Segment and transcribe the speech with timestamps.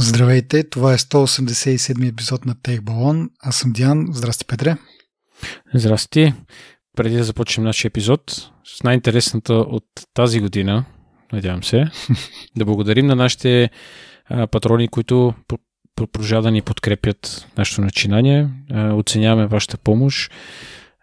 [0.00, 3.30] Здравейте, това е 187 епизод на Тех Балон.
[3.40, 4.06] Аз съм Диан.
[4.10, 4.76] Здрасти, Петре.
[5.74, 6.34] Здрасти.
[6.96, 9.84] Преди да започнем нашия епизод, с най-интересната от
[10.14, 10.84] тази година,
[11.32, 11.84] надявам се,
[12.56, 13.70] да благодарим на нашите
[14.26, 15.34] а, патрони, които
[15.96, 18.48] продължават да ни подкрепят нашето начинание.
[18.70, 20.32] А, оценяваме вашата помощ.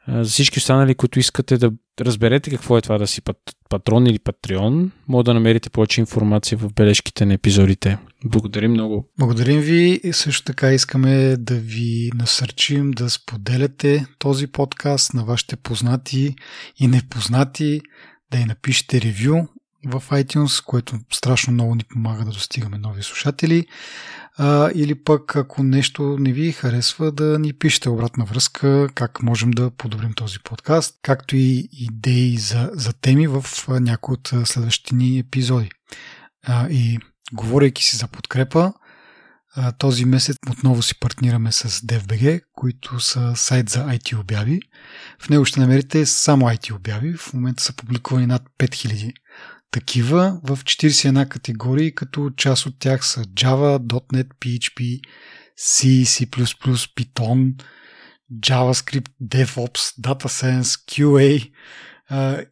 [0.07, 1.71] За всички останали, които искате да
[2.01, 3.21] разберете какво е това да си
[3.69, 7.97] патрон или патреон, може да намерите повече информация в бележките на епизодите.
[8.25, 9.09] Благодарим много.
[9.19, 15.55] Благодарим ви и също така искаме да ви насърчим да споделяте този подкаст на вашите
[15.55, 16.35] познати
[16.77, 17.81] и непознати,
[18.31, 19.47] да и напишете ревю
[19.85, 23.65] в iTunes, което страшно много ни помага да достигаме нови слушатели
[24.37, 29.51] а, или пък ако нещо не ви харесва, да ни пишете обратна връзка как можем
[29.51, 35.19] да подобрим този подкаст, както и идеи за, за теми в някои от следващите ни
[35.19, 35.69] епизоди.
[36.47, 36.99] А, и
[37.33, 38.73] говорейки си за подкрепа,
[39.55, 44.59] а, този месец отново си партнираме с DFBG, които са сайт за IT обяви.
[45.19, 47.13] В него ще намерите само IT обяви.
[47.13, 49.13] В момента са публикувани над 5000
[49.75, 53.79] такива в 41 категории, като част от тях са Java,
[54.13, 54.99] .NET, PHP,
[55.59, 56.25] C, C++,
[56.95, 57.63] Python,
[58.39, 61.51] JavaScript, DevOps, Data Science, QA.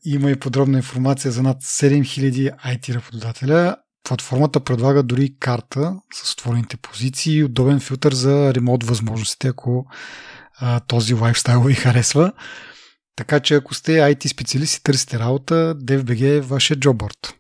[0.05, 3.75] има и подробна информация за над 7000 IT работодателя.
[4.03, 9.85] Платформата предлага дори карта с отворените позиции и удобен филтър за ремонт възможностите, ако
[10.88, 12.31] този лайфстайл ви харесва.
[13.16, 17.36] Така че ако сте IT специалист и търсите работа, DFBG е вашия джоборд.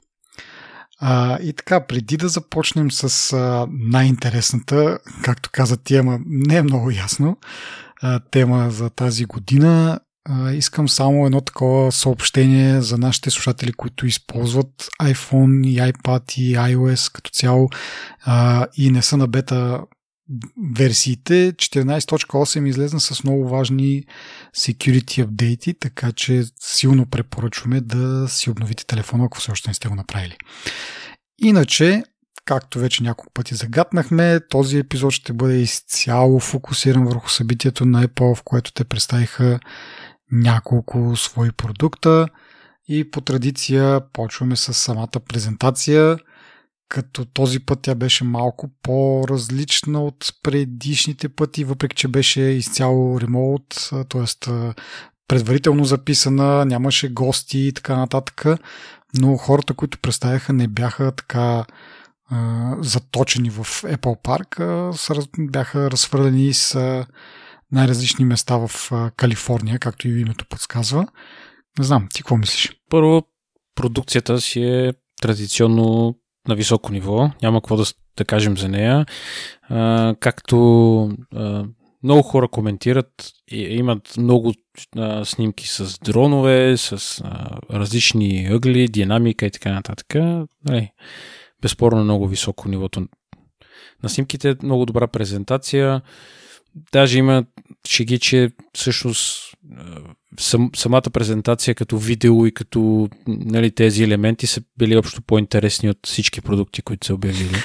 [0.99, 6.91] А, и така, преди да започнем с а, най-интересната, както каза ти, не е много
[6.91, 7.37] ясно,
[8.01, 14.07] а, тема за тази година, а, искам само едно такова съобщение за нашите слушатели, които
[14.07, 17.69] използват iPhone и iPad и iOS като цяло
[18.23, 19.81] а, и не са на бета
[20.75, 21.53] версиите.
[21.53, 24.05] 14.8 излезна с много важни
[24.57, 29.87] security апдейти, така че силно препоръчваме да си обновите телефона, ако все още не сте
[29.87, 30.37] го направили.
[31.39, 32.03] Иначе,
[32.45, 38.35] както вече няколко пъти загаднахме, този епизод ще бъде изцяло фокусиран върху събитието на Apple,
[38.35, 39.59] в което те представиха
[40.31, 42.27] няколко свои продукта
[42.87, 46.17] и по традиция почваме с самата презентация–
[46.89, 53.89] като този път тя беше малко по-различна от предишните пъти, въпреки че беше изцяло ремоут,
[54.09, 54.49] т.е.
[55.27, 58.45] предварително записана, нямаше гости и така нататък,
[59.17, 61.65] но хората, които представяха, не бяха така
[62.79, 67.05] заточени в Apple Park, бяха разхвърлени с
[67.71, 71.07] най-различни места в Калифорния, както и името подсказва.
[71.79, 72.73] Не знам, ти какво мислиш?
[72.89, 73.21] Първо,
[73.75, 76.15] продукцията си е традиционно
[76.47, 77.83] на високо ниво, няма какво да,
[78.17, 79.05] да кажем за нея.
[79.61, 80.57] А, както
[81.35, 81.65] а,
[82.03, 84.53] много хора коментират, и, имат много
[84.97, 90.15] а, снимки с дронове, с а, различни ъгли, динамика и така нататък.
[90.65, 90.91] Нали,
[91.61, 93.07] безспорно много високо нивото
[94.03, 96.01] на снимките, много добра презентация.
[96.91, 97.45] Даже има
[97.87, 99.55] шеги, че всъщност
[100.39, 105.99] сам, самата презентация като видео и като нали, тези елементи са били общо по-интересни от
[106.05, 107.63] всички продукти, които са обявили.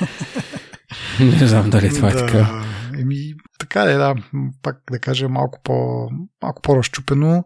[1.21, 2.65] Не знам дали това е да, така.
[2.99, 4.15] Еми, така е, да.
[4.63, 6.09] Пак да кажа малко, по,
[6.43, 7.45] малко по-разчупено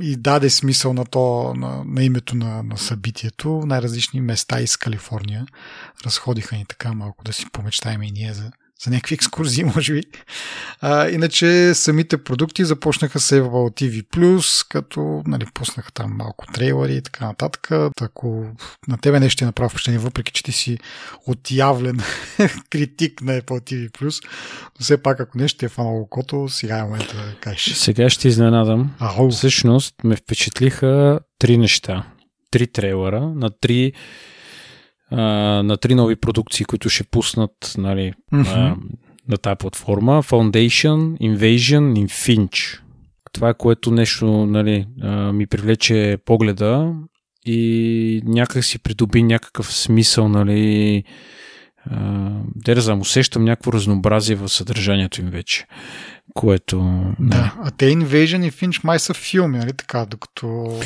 [0.00, 3.62] и даде смисъл на, то, на, на името на, на събитието.
[3.66, 5.46] Най-различни места из Калифорния
[6.06, 8.50] разходиха ни така малко да си помечтаем и ние за
[8.84, 10.02] за някакви екскурзии, може би.
[10.80, 17.02] А, иначе самите продукти започнаха с Apple TV+, като нали, пуснаха там малко трейлери и
[17.02, 17.68] така нататък.
[18.00, 18.46] Ако
[18.88, 20.78] на тебе нещо ще направи впечатление, въпреки че ти си
[21.26, 22.00] отявлен
[22.70, 24.00] критик на Apple TV+,
[24.80, 27.74] но все пак ако нещо ти е фанало окото, сега е момента да кажеш.
[27.74, 28.94] Сега ще изненадам.
[28.98, 29.30] Ау.
[29.30, 32.06] Всъщност ме впечатлиха три неща.
[32.50, 33.92] Три трейлера на три
[35.10, 35.22] а,
[35.62, 38.54] на три нови продукции, които ще пуснат нали, mm-hmm.
[38.54, 38.76] а,
[39.28, 40.22] на тази платформа.
[40.22, 42.80] Foundation, Invasion и Finch.
[43.32, 46.94] Това е което нещо нали, а, ми привлече погледа
[47.46, 51.04] и някак си придоби някакъв смисъл, нали,
[52.54, 55.66] да не знам, усещам някакво разнообразие в съдържанието им вече,
[56.34, 56.78] което...
[57.18, 57.54] Да, да.
[57.62, 60.78] а те Invasion и Finch май са филми, нали така, докато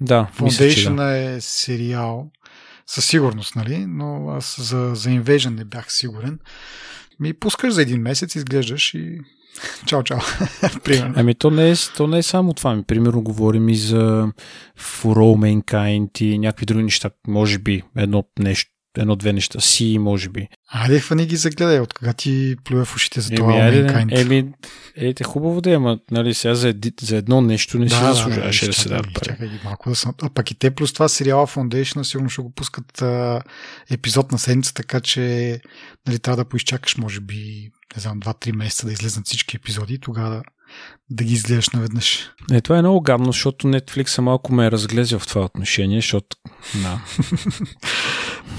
[0.00, 1.16] да, Foundation мисля, че да.
[1.16, 2.30] е сериал.
[2.90, 3.86] Със сигурност, нали?
[3.88, 6.38] Но аз за, за Invasion не бях сигурен.
[7.20, 9.18] Ми пускаш за един месец, изглеждаш и
[9.86, 10.18] Чао, чао.
[10.84, 11.14] Примерно.
[11.16, 12.74] Ами то не, е, то не е само това.
[12.74, 14.32] Ми, примерно говорим и за
[14.78, 17.10] For All Mankind и някакви други неща.
[17.28, 19.60] Може би едно нещо едно-две неща.
[19.60, 20.48] Си, може би.
[20.72, 24.20] Айде, хвани ги загледай, от кога ти плюе в ушите за това Еми, Mankind.
[24.20, 24.52] еми,
[24.96, 27.94] е, те хубаво да е, ама нали, сега за, еди- за едно нещо не си
[27.94, 29.24] заслужаваше да, се чакай дадат ги, пари.
[29.24, 30.14] Чакай ги малко да съм.
[30.22, 33.42] А пък и те плюс това сериала Foundation сигурно ще го пускат а,
[33.90, 35.60] епизод на седмица, така че
[36.06, 39.98] нали, трябва да поизчакаш, може би, не знам, 2-3 месеца да излезнат всички епизоди и
[39.98, 40.42] тогава
[41.10, 42.30] да, ги изгледаш наведнъж.
[42.52, 46.36] Е, това е много гадно, защото Netflix малко ме е разглезил в това отношение, защото
[46.82, 47.04] да.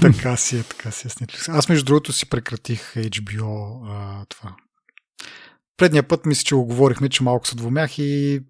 [0.00, 1.58] така си е, така си е с Netflix.
[1.58, 4.56] Аз между другото си прекратих HBO а, това.
[5.76, 8.40] Предния път мисля, че го говорихме, че малко се двумях и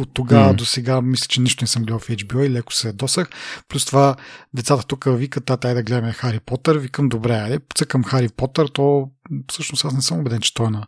[0.00, 0.54] от тогава М.
[0.54, 3.28] до сега мисля, че нищо не съм гледал в HBO и леко се досах.
[3.68, 4.16] Плюс това
[4.54, 6.78] децата тук викат, тата, да гледаме Хари Потър.
[6.78, 9.10] Викам, добре, айде, цъкам Хари Потър, то
[9.52, 10.86] всъщност аз не съм убеден, че той е на,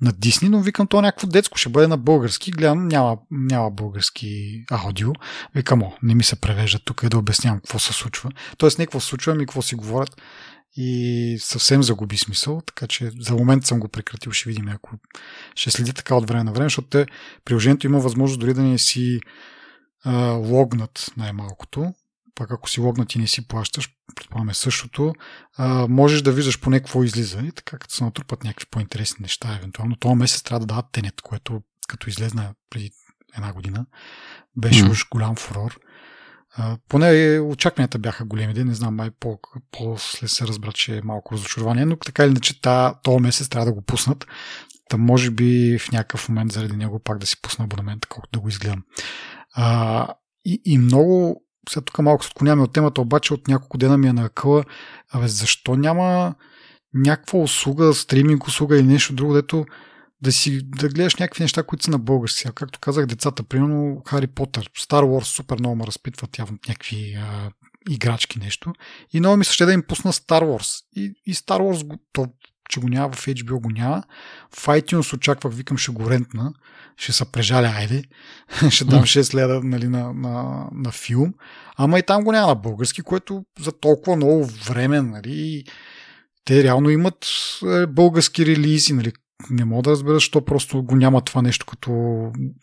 [0.00, 2.50] на Дисни, но викам, то е някакво детско, ще бъде на български.
[2.50, 5.08] Гледам, няма, няма български аудио.
[5.54, 8.30] Викам, о, не ми се превежда тук и да обяснявам какво се случва.
[8.58, 10.22] Тоест, не какво се случва, ами какво си говорят.
[10.78, 14.90] И съвсем загуби смисъл, така че за момент съм го прекратил, ще видим ако
[15.54, 17.06] ще следи така от време на време, защото те,
[17.44, 19.20] приложението има възможност дори да не си
[20.04, 21.94] а, логнат най-малкото.
[22.36, 25.14] Пак ако си логнат и не си плащаш, предполагаме същото,
[25.56, 29.56] а, можеш да виждаш поне какво излиза и така като се натрупат някакви по-интересни неща,
[29.56, 29.96] евентуално.
[29.96, 32.90] Това месец трябва да дадат тенет, което като излезна преди
[33.36, 33.86] една година,
[34.56, 34.90] беше Мгм.
[34.90, 35.78] уж голям фурор.
[36.56, 39.38] А, поне очакванията бяха големи, не знам, май по-
[39.70, 42.60] после се разбра, че е малко разочарование, но така или иначе
[43.02, 44.26] този месец трябва да го пуснат.
[44.88, 48.40] Та може би в някакъв момент заради него пак да си пусна абонамент, колкото да
[48.40, 48.82] го изгледам.
[49.52, 50.08] А,
[50.44, 54.08] и, и много, сега тук малко се отклоняваме от темата, обаче от няколко дена ми
[54.08, 54.64] е на акъла,
[55.12, 56.34] абе защо няма
[56.94, 59.66] някаква услуга, стриминг услуга или нещо друго, дето
[60.20, 62.38] да си да гледаш някакви неща, които са на български.
[62.38, 67.14] Сега, както казах, децата, примерно Хари Потър, Star Wars супер много ме разпитват явно някакви
[67.14, 67.50] а,
[67.90, 68.72] играчки нещо.
[69.12, 70.84] И много ми се ще да им пусна Star Wars.
[70.96, 72.26] И, и Star Wars, то,
[72.68, 74.02] че го няма в HBO, го няма.
[74.56, 76.52] В iTunes очаквах, викам, ще го рентна.
[76.96, 78.04] Ще се прежаля, айде.
[78.70, 81.34] ще дам 6 леда нали, на, на, на филм.
[81.76, 85.64] Ама и там го няма на български, което за толкова много време, нали,
[86.44, 87.26] те реално имат
[87.66, 89.12] е, български релизи, нали,
[89.50, 91.90] не мога да разбера, защо просто го няма това нещо като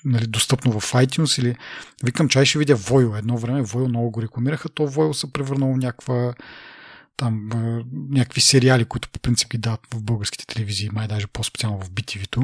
[0.05, 1.55] нали, достъпно в iTunes или
[2.03, 3.15] викам, чай ще видя Войо.
[3.15, 6.33] Едно време Войо много го рекламираха, то Войо се превърнало в някаква
[7.17, 11.81] там е, някакви сериали, които по принцип ги дават в българските телевизии, май даже по-специално
[11.81, 12.41] в BTV-то,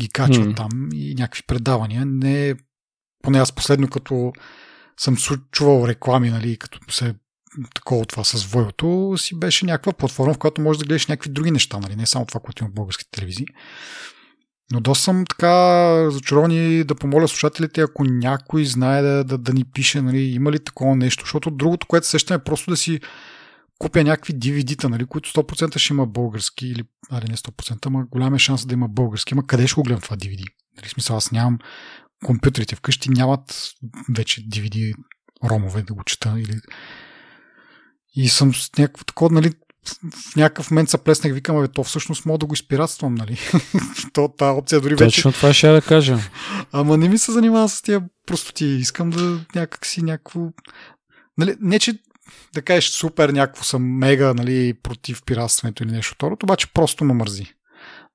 [0.00, 0.54] ги качват М.
[0.54, 2.06] там и някакви предавания.
[2.06, 2.54] Не,
[3.22, 4.32] поне аз последно като
[4.96, 7.14] съм чу- чувал реклами, нали, като се
[7.74, 11.50] такова това с Войото, си беше някаква платформа, в която можеш да гледаш някакви други
[11.50, 11.96] неща, нали?
[11.96, 13.46] не само това, което има в българските телевизии.
[14.72, 15.52] Но доста съм така
[16.04, 20.52] разочарован и да помоля слушателите, ако някой знае да, да, да ни пише, нали, има
[20.52, 23.00] ли такова нещо, защото другото, което се сещам е просто да си
[23.80, 28.34] купя някакви DVD-та, нали, които 100% ще има български, или, али не 100%, ама голям
[28.34, 29.34] е шанс да има български.
[29.34, 30.44] Ама къде ще го гледам това DVD?
[30.76, 31.58] Нали, смисъл, аз нямам
[32.24, 33.72] компютрите вкъщи, нямат
[34.14, 34.94] вече DVD
[35.50, 36.34] ромове да го чета.
[36.38, 36.60] Или...
[38.16, 39.52] И съм с някакво такова, нали,
[40.30, 43.38] в някакъв момент се плеснах, викам, бе, то всъщност мога да го изпиратствам, нали?
[44.12, 45.04] то, тази опция дори вече...
[45.04, 46.18] Точно това ще я да кажа.
[46.72, 48.66] Ама не ми се занимава с тия простоти.
[48.66, 50.48] Искам да някак си някакво...
[51.38, 51.98] Нали, не, че
[52.54, 57.14] да кажеш супер някакво съм мега нали, против пиратстването или нещо второто, обаче просто ме
[57.14, 57.46] мързи.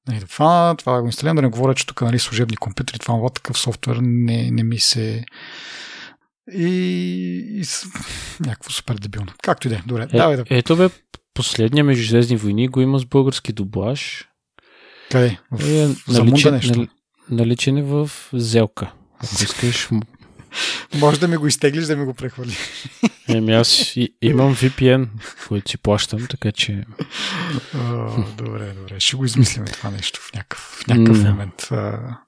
[0.07, 2.99] Нали, да фана, това да го инсталирам, да не говоря, че тук нали, служебни компютри,
[2.99, 5.25] това това такъв софтуер не, не ми се...
[6.53, 6.67] И,
[7.61, 7.63] и
[8.39, 9.31] някакво супер дебилно.
[9.43, 9.81] Както и да е.
[9.85, 10.43] Добре, Е, давай да...
[10.49, 10.89] ето бе,
[11.33, 14.27] последния Междузвездни войни го има с български дублаж.
[15.11, 15.39] Къде?
[15.51, 16.77] В, Е, наличен, нещо.
[16.77, 16.89] нали-
[17.29, 18.93] наличен е в Зелка.
[19.15, 19.89] Ако искаш,
[20.95, 22.57] Може да ми го изтеглиш, да ми го прехвърли.
[23.27, 25.07] еми аз и, имам VPN,
[25.47, 26.83] който си плащам, така че
[27.75, 28.99] О, добре, добре.
[28.99, 31.29] Ще го измислим това нещо в някакъв, в някакъв М.
[31.29, 31.67] момент.
[31.71, 31.75] А,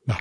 [0.08, 0.18] да.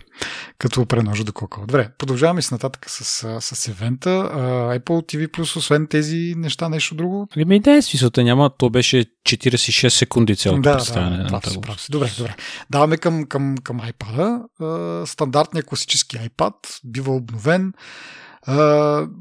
[0.59, 1.67] Като преножа до кокъл.
[1.67, 3.05] Добре, продължаваме с нататък с,
[3.41, 4.11] с евента.
[4.11, 4.39] А,
[4.79, 7.29] Apple TV Plus, освен тези неща, нещо друго?
[7.37, 8.51] Ами не е смисълта, няма.
[8.59, 11.17] То беше 46 секунди цялото да, представяне.
[11.17, 11.61] да, на прав си, това.
[11.63, 11.93] прав си.
[11.93, 12.35] Добре, добре.
[12.71, 14.41] Даваме към, към, към iPad-а.
[14.65, 17.73] А, стандартният класически iPad бива обновен.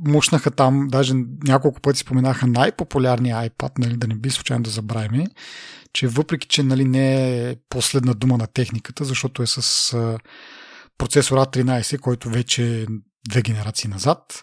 [0.05, 1.13] Мушнаха там, даже
[1.43, 5.27] няколко пъти споменаха най-популярния iPad, нали, да не би случайно да забравим,
[5.93, 10.19] че въпреки, че нали, не е последна дума на техниката, защото е с uh,
[10.97, 12.85] процесор A13, който вече е
[13.29, 14.41] две генерации назад,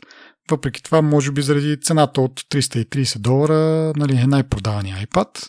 [0.50, 5.48] въпреки това, може би заради цената от 330 долара, нали, е най-продавания iPad.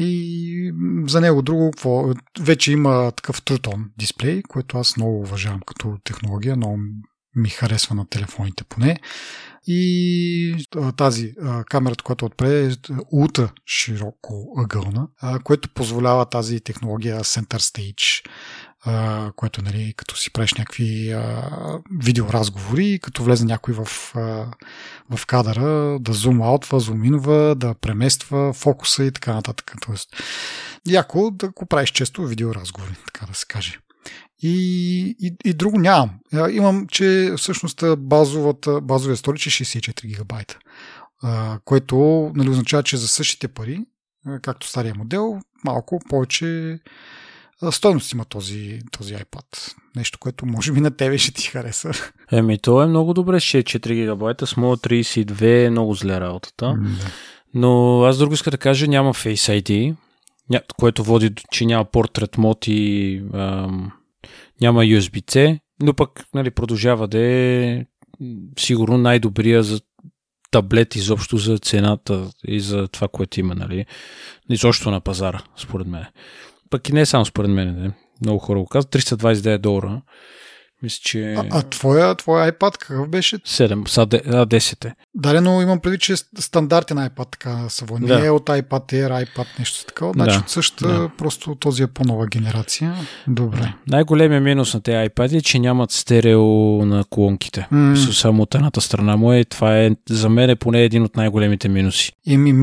[0.00, 0.72] И
[1.06, 6.56] за него друго, какво, вече има такъв трутон дисплей, което аз много уважавам като технология,
[6.56, 6.78] много
[7.36, 9.00] ми харесва на телефоните поне.
[9.66, 10.66] И
[10.96, 11.34] тази
[11.68, 15.08] камерата, която отпред е ултра широко ъгълна,
[15.44, 18.24] което позволява тази технология Center Stage,
[19.36, 21.14] което нали, като си правиш някакви
[22.00, 23.84] видеоразговори, като влезе някой в,
[25.10, 29.72] в кадъра, да зум-аутва, зум-инва, да премества фокуса и така нататък.
[29.86, 30.08] Тоест,
[30.86, 33.78] яко да го правиш често видеоразговори, така да се каже.
[34.42, 36.10] И, и, и друго нямам.
[36.50, 40.58] Имам, че всъщност базовата, базовия столич е 64 гигабайта,
[41.64, 41.96] което
[42.34, 43.80] нали, означава, че за същите пари,
[44.42, 46.78] както стария модел, малко повече
[47.70, 49.74] стойност има този, този iPad.
[49.96, 51.90] Нещо, което може би на тебе ще ти хареса.
[52.32, 56.20] Еми, то е много добре, ще е 4 гигабайта, с моят 32 е много зле
[56.20, 56.74] работата.
[57.54, 59.96] Но аз друго иска да кажа, няма Face ID,
[60.80, 63.92] което води, че няма портрет мод и ам,
[64.60, 67.84] няма USB-C, но пък нали, продължава да е
[68.58, 69.80] сигурно най-добрия за
[70.50, 73.86] таблет изобщо за цената и за това, което има, нали,
[74.50, 76.04] изобщо на пазара, според мен.
[76.70, 77.90] Пък и не само според мен, не.
[78.22, 80.02] много хора го казват, 329 долара.
[80.82, 81.34] Мисля, че...
[81.34, 83.38] А, а твоя, твоя iPad какъв беше?
[83.38, 84.06] 7, са, а
[84.46, 84.94] 10 е.
[85.14, 88.06] Дали, но имам преди, че е стандартен iPad така са води.
[88.06, 88.18] Да.
[88.18, 90.12] Не е от iPad Air, iPad нещо такова.
[90.12, 90.40] Значи да.
[90.40, 91.08] от същата, да.
[91.08, 92.94] просто този е по-нова генерация.
[93.28, 93.72] Добре.
[93.86, 96.44] Най-големият минус на тези iPad е, че нямат стерео
[96.84, 97.68] на колонките.
[97.72, 98.10] Mm.
[98.12, 99.44] Само от едната страна му е.
[99.44, 102.12] Това е за мен е поне един от най-големите минуси.
[102.26, 102.54] Еми,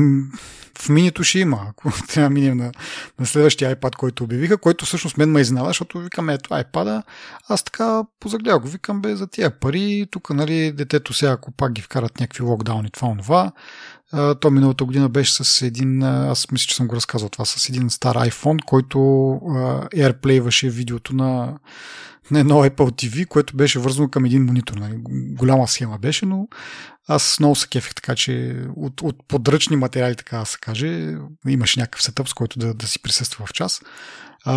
[0.78, 2.72] в минито ще има, ако трябва да минем на,
[3.20, 7.02] на следващия iPad, който обявиха, който всъщност мен ме изненада, защото викам, ето iPad,
[7.48, 11.72] аз така позагледах го, викам, бе, за тия пари, тук, нали, детето сега, ако пак
[11.72, 13.52] ги вкарат някакви локдауни, това, онова,
[14.40, 17.90] то миналата година беше с един, аз мисля, че съм го разказал това, с един
[17.90, 18.98] стар iPhone, който
[19.94, 21.58] AirPlay-ваше видеото на,
[22.30, 24.74] на едно Apple TV, което беше вързано към един монитор.
[24.74, 24.94] Нали.
[25.10, 26.48] Голяма схема беше, но
[27.08, 31.16] аз много се кефих, така че от, от подръчни материали, така да се каже,
[31.48, 33.82] имаше някакъв сетъп, с който да, да си присъства в час.
[34.44, 34.54] А,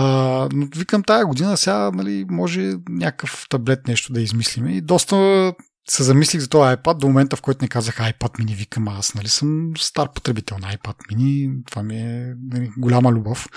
[0.53, 4.67] но викам тая година сега, нали, може някакъв таблет нещо да измислим.
[4.67, 5.53] И доста
[5.91, 9.15] се замислих за този iPad до момента, в който не казах iPad mini, викам аз,
[9.15, 13.47] нали съм стар потребител на iPad mini, това ми е нали, голяма любов.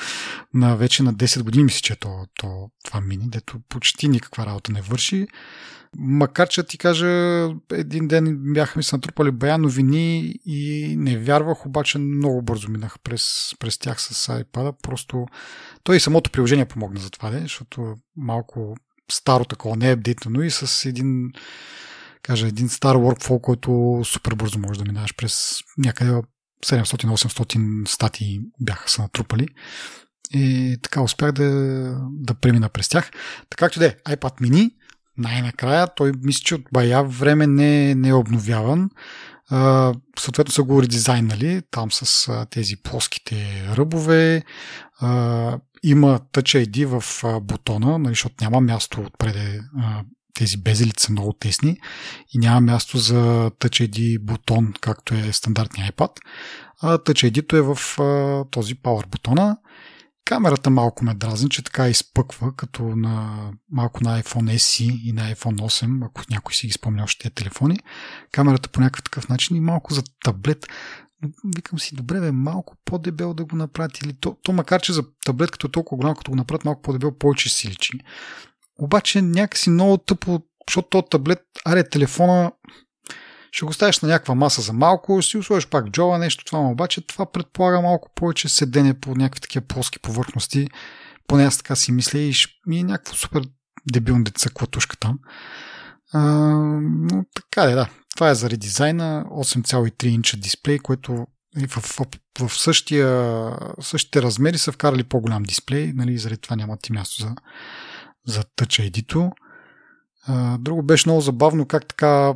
[0.54, 4.46] На вече на 10 години мисля, че е то, то, това мини, дето почти никаква
[4.46, 5.26] работа не върши.
[5.98, 7.06] Макар, че ти кажа,
[7.72, 12.96] един ден бяха ми се натрупали бая новини и не вярвах, обаче много бързо минах
[13.04, 14.74] през, през тях с iPad.
[14.82, 15.26] Просто
[15.82, 18.76] той и самото приложение помогна за това, защото малко
[19.10, 21.32] старо такова, не е апдейтано и с един
[22.22, 26.22] кажа, един стар workflow, който супер бързо може да минаваш през някъде
[26.66, 29.48] 700-800 статии бяха се натрупали.
[30.34, 31.44] И така успях да,
[32.10, 33.10] да премина през тях.
[33.50, 34.70] Така както да е, iPad mini,
[35.18, 38.90] най-накрая, той мисля, че от бая време не, не е обновяван.
[39.52, 44.42] Uh, съответно са го редизайнали там с uh, тези плоските ръбове.
[45.02, 49.60] Uh, има Touch ID в бутона, нали, защото няма място отпреде
[50.34, 51.80] тези безелици са много тесни
[52.34, 56.10] и няма място за Touch ID бутон, както е стандартния iPad.
[56.82, 59.56] А Touch ID-то е в а, този Power бутона.
[60.24, 65.34] Камерата малко ме дразни, че така изпъква, като на малко на iPhone SE и на
[65.34, 67.78] iPhone 8, ако някой си ги спомня още тези телефони.
[68.32, 70.66] Камерата по някакъв такъв начин и малко за таблет.
[71.56, 74.02] Викам си, добре, бе, малко по-дебел да го направят.
[74.02, 76.82] Или то, то макар, че за таблет като е толкова голям, като го направят малко
[76.82, 77.92] по-дебел, повече си личи.
[78.82, 82.52] Обаче някакси много тъпо, защото този таблет, аре телефона,
[83.52, 87.06] ще го ставиш на някаква маса за малко, си усложиш пак джоба, нещо това, обаче
[87.06, 90.68] това предполага малко повече седене по някакви такива плоски повърхности.
[91.26, 92.34] Поне аз така си мисля и
[92.66, 93.42] ми е някакво супер
[93.92, 95.18] дебилно деца клатушка там.
[96.12, 96.20] А,
[97.10, 97.88] но така е, да.
[98.14, 99.24] Това е за редизайна.
[99.30, 101.26] 8,3 инча дисплей, което
[101.68, 102.06] в, в,
[102.38, 107.22] в, в същия, същите размери са вкарали по-голям дисплей, нали, заради това няма ти място
[107.22, 107.34] за,
[108.26, 109.32] за Touch ID-то.
[110.58, 112.34] Друго беше много забавно как така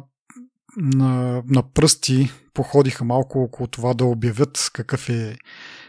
[0.77, 5.37] на, на пръсти походиха малко около това да обявят какъв е,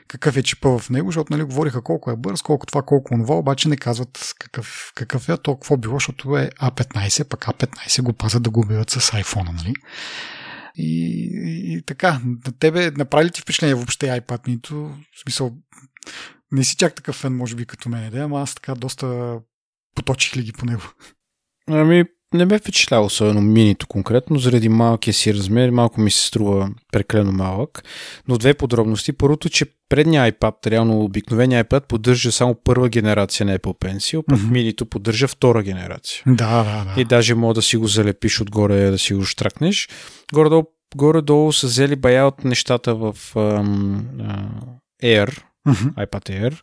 [0.08, 3.36] какъв е чипа в него, защото нали, говориха колко е бърз, колко това, колко това,
[3.36, 8.14] обаче не казват какъв, какъв е, то какво било, защото е A15, пък A15 го
[8.14, 9.74] пазят да го обявят с iPhone, нали?
[10.76, 11.14] И,
[11.46, 14.76] и, и така, на тебе направи ли ти впечатление въобще iPad нито?
[15.16, 15.52] В смисъл,
[16.52, 19.40] не си чак такъв фен, може би, като мен, да, ама аз така доста
[19.98, 20.82] поточих ли ги по него?
[21.70, 26.70] Ами, не ме впечатлява особено минито конкретно, заради малкия си размер, малко ми се струва
[26.92, 27.84] прекалено малък.
[28.28, 29.14] Но две подробности.
[29.14, 34.40] Първото, че предния iPad, реално обикновения iPad, поддържа само първа генерация на Apple Pencil, пък
[34.40, 34.52] mm-hmm.
[34.52, 36.24] минито поддържа втора генерация.
[36.28, 37.02] Да, да, да.
[37.02, 39.90] И даже мога да си го залепиш отгоре, да си го штракнеш.
[40.34, 40.64] Горе-долу,
[40.96, 44.48] горе-долу са взели бая от нещата в ам, а,
[45.04, 45.94] Air, mm-hmm.
[45.94, 46.60] iPad Air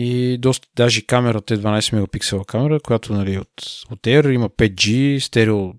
[0.00, 5.18] и доста, даже камерата е 12 мегапиксела камера, която нали, от, от Air има 5G,
[5.18, 5.72] стерео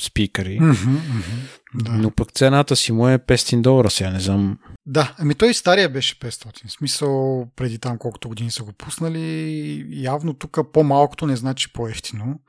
[0.00, 0.58] спикъри.
[0.58, 1.92] Mm-hmm, mm-hmm, да.
[1.92, 4.58] Но пък цената си му е 500 долара, сега не знам.
[4.86, 6.68] Да, ами той стария беше 500.
[6.68, 12.40] В смисъл, преди там колкото години са го пуснали, явно тук по-малкото не значи по-ефтино.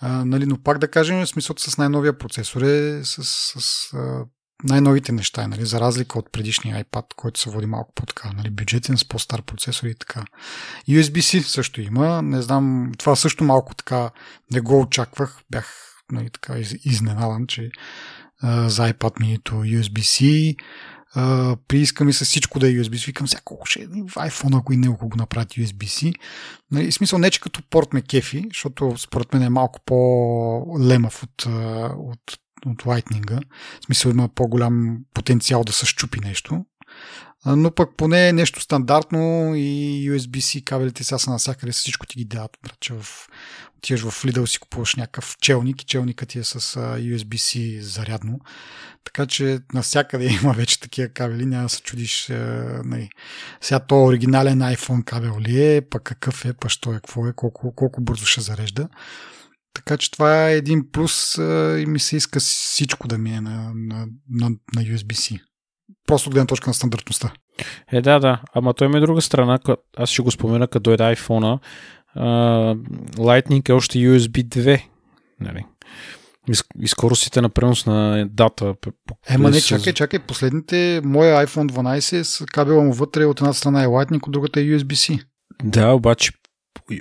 [0.00, 3.92] А, нали, но пак да кажем, смисъл с най-новия процесор е с, с, с
[4.64, 8.98] най-новите неща, нали, за разлика от предишния iPad, който се води малко по-така, нали, бюджетен
[8.98, 10.24] с по-стар процесор и така.
[10.88, 14.10] USB-C също има, не знам, това също малко така
[14.50, 17.70] не го очаквах, бях нали, така изненадан, че
[18.40, 20.54] а, за iPad mini USB-C,
[21.68, 23.06] прииска ми се всичко да е USB-C.
[23.06, 26.14] Викам, сега колко ще е iPhone, ако и не, ако го направят USB-C.
[26.70, 31.46] Нали, смисъл не, че като порт ме кефи, защото според мен е малко по-лемав от,
[31.96, 33.40] от от Lightning.
[33.80, 36.64] В смисъл има по-голям потенциал да се щупи нещо.
[37.46, 42.24] Но пък поне е нещо стандартно и USB-C кабелите сега са навсякъде, всичко ти ги
[42.24, 42.58] дават.
[42.80, 43.06] Че в,
[43.78, 48.40] отиваш в Lidl си купуваш някакъв челник и челникът ти е с USB-C зарядно.
[49.04, 52.28] Така че навсякъде има вече такива кабели, няма да се чудиш.
[52.84, 53.08] Не.
[53.60, 57.32] Сега то оригинален iPhone кабел ли е, пък какъв е, па що е, какво е,
[57.32, 58.88] колко, колко бързо ще зарежда.
[59.78, 63.72] Така че това е един плюс а, и ми се иска всичко да мине на,
[63.74, 65.40] на, на, на USB-C.
[66.06, 67.32] Просто от гледна точка на стандартността.
[67.92, 68.42] Е, да, да.
[68.54, 69.58] Ама той има друга страна.
[69.96, 71.58] Аз ще го спомена, като дойде iPhone-а.
[73.16, 74.82] Lightning е още USB 2.
[75.40, 75.64] Нали?
[76.80, 78.74] И скоростите на пренос на дата.
[79.28, 80.18] Ема не, чакай, чакай.
[80.18, 84.60] Последните, моя iPhone 12 с кабела му вътре от една страна е Lightning, от другата
[84.60, 85.24] е USB-C.
[85.64, 86.32] Да, обаче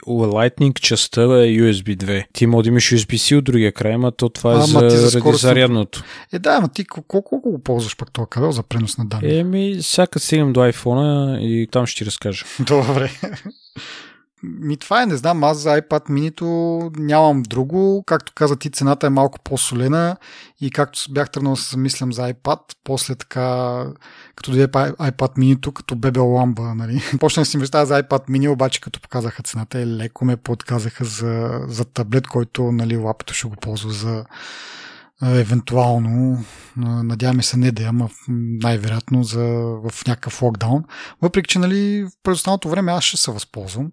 [0.08, 2.26] Lightning частта е USB 2.
[2.34, 5.20] Ти може да имаш USB-C от другия край, ама то това е а, за, за
[5.20, 5.42] скорост...
[5.42, 6.04] зарядното.
[6.34, 9.40] Е, да, ама ти колко, колко го ползваш пак този кабел за пренос на данни?
[9.40, 12.46] Еми, сега стигнем до iPhone и там ще ти разкажа.
[12.60, 13.12] Добре.
[14.48, 18.04] Ми това е, не знам, аз за iPad mini нямам друго.
[18.06, 20.18] Както каза ти, цената е малко по-солена
[20.62, 23.86] и както бях тръгнал да се замислям за iPad, после така,
[24.36, 27.02] като дойде iPad mini като бебе ламба, нали.
[27.20, 31.06] Почнах да си мечтая за iPad mini, обаче като показаха цената, е леко ме подказаха
[31.06, 34.26] за, за таблет, който, нали, лапето ще го ползва за
[35.22, 36.44] евентуално,
[36.78, 38.10] надяваме се не да има,
[38.62, 39.44] най-вероятно за,
[39.90, 40.84] в някакъв локдаун.
[41.22, 43.92] Въпреки, че нали, в останалото време аз ще се възползвам.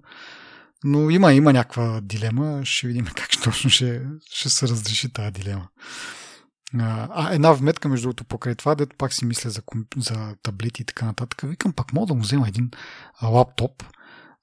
[0.85, 2.65] Но има, има някаква дилема.
[2.65, 5.69] Ще видим как точно ще, ще се разреши тази дилема.
[6.79, 9.63] А, една вметка, между другото, покрай това, дето пак си мисля за,
[9.97, 11.43] за таблети и така нататък.
[11.45, 12.71] Викам, пак мога да му взема един
[13.23, 13.85] лаптоп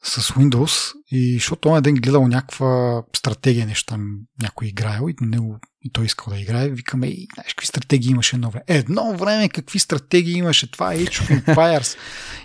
[0.03, 5.59] с Windows и защото он ден гледал някаква стратегия нещо там някой играел и него
[5.83, 8.63] и той искал да играе, викаме, и знаеш какви стратегии имаше едно време.
[8.67, 11.97] Едно време какви стратегии имаше, това е Age of Empires.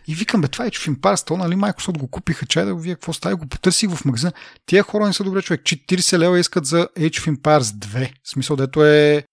[0.08, 2.74] И викам, бе, това е Age of Empires, то нали Microsoft го купиха, чай да
[2.74, 4.32] го вие какво става, го потърсих в магазина.
[4.66, 8.10] Тия хора не са добре човек, 40 лева искат за Age of Empires 2.
[8.22, 9.24] В смисъл, дето е,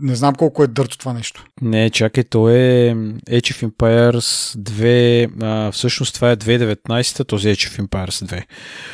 [0.00, 1.44] не знам колко е дърто това нещо.
[1.62, 2.94] Не, чакай, то е
[3.30, 8.44] Age of Empires 2, а, всъщност това е 2019, този Age of Empires 2.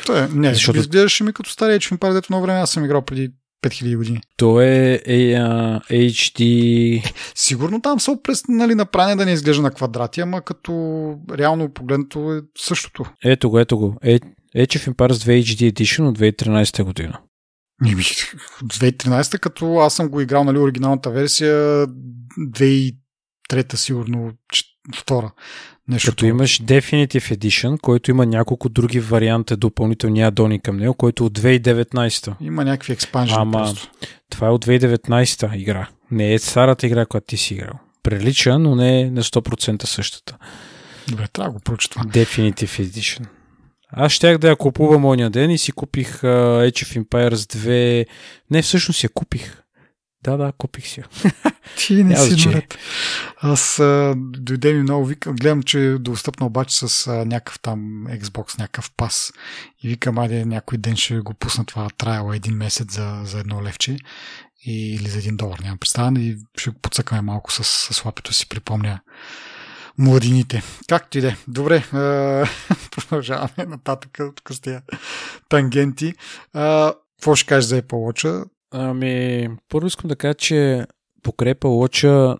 [0.05, 2.71] То е, не, защото изглеждаше ми като стари Age of Empires, дето много време аз
[2.71, 3.31] съм играл преди
[3.65, 4.21] 5000 години.
[4.37, 7.13] То е, е uh, HD...
[7.35, 10.71] Сигурно там са през нали, направене да не изглежда на квадрати, ама като
[11.31, 13.05] реално погледнато е същото.
[13.23, 13.97] Ето го, ето го.
[14.03, 14.23] Age
[14.55, 17.19] of Empires 2 HD Edition от 2013 година.
[17.83, 21.87] 2013, като аз съм го играл, нали, оригиналната версия,
[22.39, 24.31] 2003 сигурно,
[24.95, 25.31] втора.
[25.89, 31.23] Нещо Като имаш Definitive Edition, който има няколко други варианти, допълнителни адони към него, който
[31.23, 32.33] е от 2019.
[32.41, 33.89] Има някакви експанжени Ама просто.
[34.29, 35.87] това е от 2019 игра.
[36.11, 37.79] Не е старата игра, която ти си играл.
[38.03, 40.37] Прилича, но не е на 100% същата.
[41.07, 42.03] Добре, трябва да го проча това.
[42.03, 43.25] Definitive Edition.
[43.91, 48.05] Аз щях да я купувам оня ден и си купих uh, Age of Empires 2.
[48.51, 49.61] Не, всъщност я купих.
[50.27, 51.03] Да, да, купих си.
[51.77, 52.77] Ти не си наред.
[53.37, 58.07] Аз а, дойде ми много, викам, гледам, че е достъпна обаче с а, някакъв там
[58.09, 59.33] Xbox, някакъв пас.
[59.83, 63.63] И викам, айде някой ден ще го пусна това трайл един месец за, за едно
[63.63, 63.97] левче
[64.65, 66.19] и, или за един долар, нямам представа.
[66.19, 67.63] И ще го подсъкаме малко с,
[67.93, 68.99] с лапето си, припомня
[69.97, 70.63] младините.
[70.87, 71.35] Както и да е.
[71.47, 71.83] Добре,
[72.91, 74.79] продължаваме нататък тук с тези
[75.49, 76.13] тангенти.
[76.53, 78.45] какво ще кажеш за Apple Watch?
[78.71, 80.85] Ами, първо искам да кажа, че
[81.25, 82.37] Apple Watch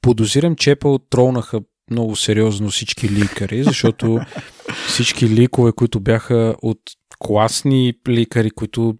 [0.00, 4.20] подозирам, че Apple тролнаха много сериозно всички ликари, защото
[4.86, 6.80] всички ликове, които бяха от
[7.18, 8.94] класни ликари, които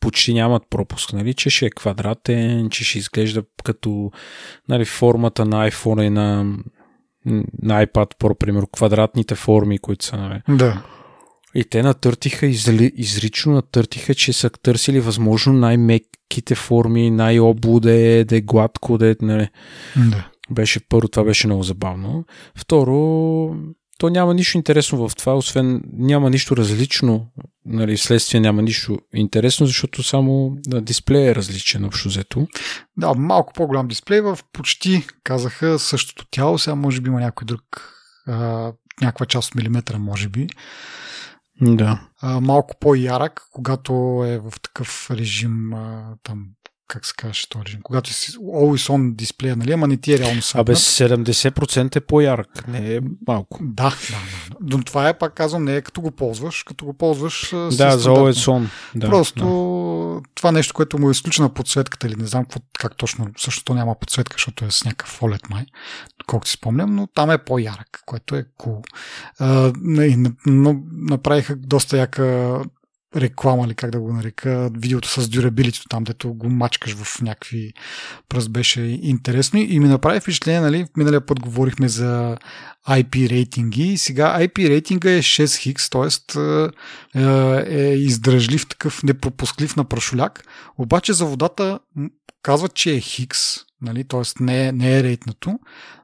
[0.00, 4.10] почти нямат пропуск, нали, че ще е квадратен, че ще изглежда като
[4.68, 6.44] нали, формата на iPhone и на,
[7.62, 10.40] на iPad Pro, примерно, квадратните форми, които са, нали.
[10.48, 10.82] Да.
[11.54, 18.40] И те натъртиха, изли, изрично натъртиха, че са търсили възможно най-меките форми, най-облуде, да е
[18.40, 19.48] гладко, да е, нали.
[19.96, 20.28] Да.
[20.50, 22.24] Беше първо, това беше много забавно.
[22.56, 23.56] Второ,
[23.98, 27.26] то няма нищо интересно в това, освен няма нищо различно,
[27.66, 32.46] нали, следствие няма нищо интересно, защото само на дисплея е различен общо взето.
[32.96, 37.62] Да, малко по-голям дисплей в почти, казаха, същото тяло, сега може би има някой друг,
[38.26, 40.46] а, някаква част от милиметра, може би.
[41.60, 42.00] Да.
[42.20, 43.92] А, малко по-ярък, когато
[44.26, 46.46] е в такъв режим, а, там,
[46.88, 47.12] как се
[47.48, 51.96] този режим, когато си always on дисплея, нали, ама не ти е реално Абе, 70%
[51.96, 53.58] е по-ярък, не е малко.
[53.62, 54.16] Да, да,
[54.50, 54.56] да.
[54.60, 58.10] Но това е, пак казвам, не е като го ползваш, като го ползваш Да, за
[58.10, 58.66] always on.
[58.94, 60.30] Да, Просто да.
[60.34, 63.94] това нещо, което му е изключена подсветката или не знам какво, как точно, също няма
[63.94, 65.64] подсветка, защото е с някакъв OLED май,
[66.26, 68.82] колкото си спомням, но там е по-ярък, което е cool.
[69.40, 72.60] Uh, но направиха доста яка
[73.16, 77.72] реклама или как да го нарека, видеото с дюрабилито там, дето го мачкаш в някакви
[78.28, 82.36] пръст беше интересно и ми направи впечатление, нали, миналия път говорихме за
[82.88, 86.08] IP рейтинги сега IP рейтинга е 6 хикс, т.е.
[87.68, 90.44] е издръжлив такъв, непропусклив на прашоляк,
[90.78, 91.78] обаче за водата
[92.42, 93.38] казват, че е хикс,
[93.82, 94.20] нали, т.е.
[94.40, 95.58] Не, е, не е рейтнато,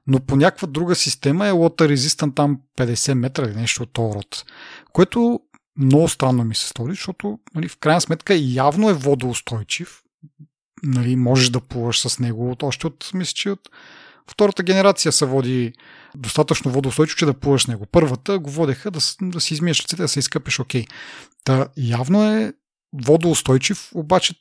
[0.07, 4.15] но по някаква друга система е water resistant там 50 метра или нещо от този
[4.15, 4.45] род,
[4.93, 5.41] което
[5.81, 10.03] много странно ми се стори, защото нали, в крайна сметка явно е водоустойчив.
[10.83, 13.71] Нали, можеш да плуваш с него от, още от, мисля, че от
[14.31, 15.73] втората генерация се води
[16.15, 17.87] достатъчно водоустойчив, че да плуваш с него.
[17.87, 20.85] Първата го водеха да, да си измиеш ръцете, да се изкъпеш окей.
[21.45, 22.53] Та явно е
[22.93, 24.35] водоустойчив, обаче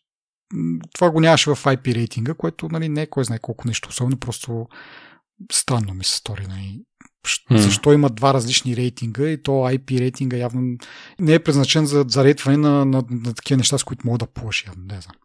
[0.94, 4.18] това го нямаше в IP рейтинга, което нали, не е кой знае колко нещо, особено
[4.18, 4.68] просто
[5.52, 6.48] странно ми се стори.
[6.48, 6.82] Нали.
[7.52, 10.78] Защо има два различни рейтинга и то IP рейтинга явно
[11.20, 14.28] не е предназначен за, за рейтване на, на, на такива неща, с които мога да
[14.28, 14.66] плуваш.
[14.68, 15.16] Явно, не знам.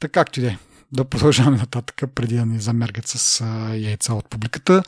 [0.00, 0.58] Така както и да е
[0.94, 4.82] да продължаваме нататък, преди да ни замергат с а, яйца от публиката.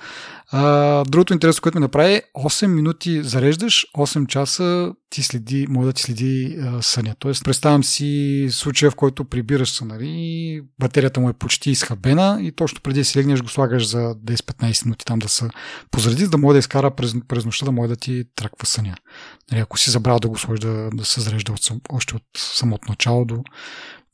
[0.51, 5.87] А, другото интересно, което ми направи е 8 минути зареждаш, 8 часа ти следи, може
[5.87, 7.15] да ти следи а, съня.
[7.19, 12.53] Тоест, представям си случая, в който прибираш се, нали, батерията му е почти изхабена и
[12.53, 15.49] точно преди да си легнеш го слагаш за 10-15 минути там да се
[15.91, 18.95] позареди, за да може да изкара през, през нощта, да може да ти траква съня.
[19.53, 22.89] Нали, ако си забрал да го сложиш да, да се зарежда от, още от самото
[22.89, 23.45] начало до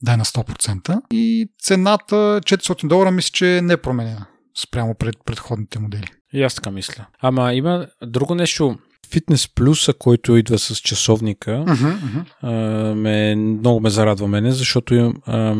[0.02, 1.00] да е на 100%.
[1.12, 4.26] И цената 400 долара мисля, че е непроменена
[4.58, 6.06] спрямо пред предходните модели.
[6.32, 7.06] И аз така мисля.
[7.20, 8.78] Ама има друго нещо.
[9.10, 12.24] Фитнес плюса, който идва с часовника, uh-huh, uh-huh.
[12.42, 15.56] А, ме, много ме зарадва мене, защото а,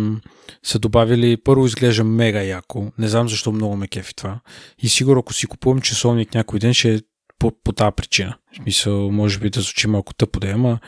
[0.63, 4.41] са добавили, първо изглежда мега яко, не знам защо много ме кефи това.
[4.83, 7.01] И сигурно ако си купувам часовник някой ден, ще е
[7.39, 8.37] по, по тази причина.
[8.53, 10.79] В смисъл, може би да звучи малко тъпо да е, ама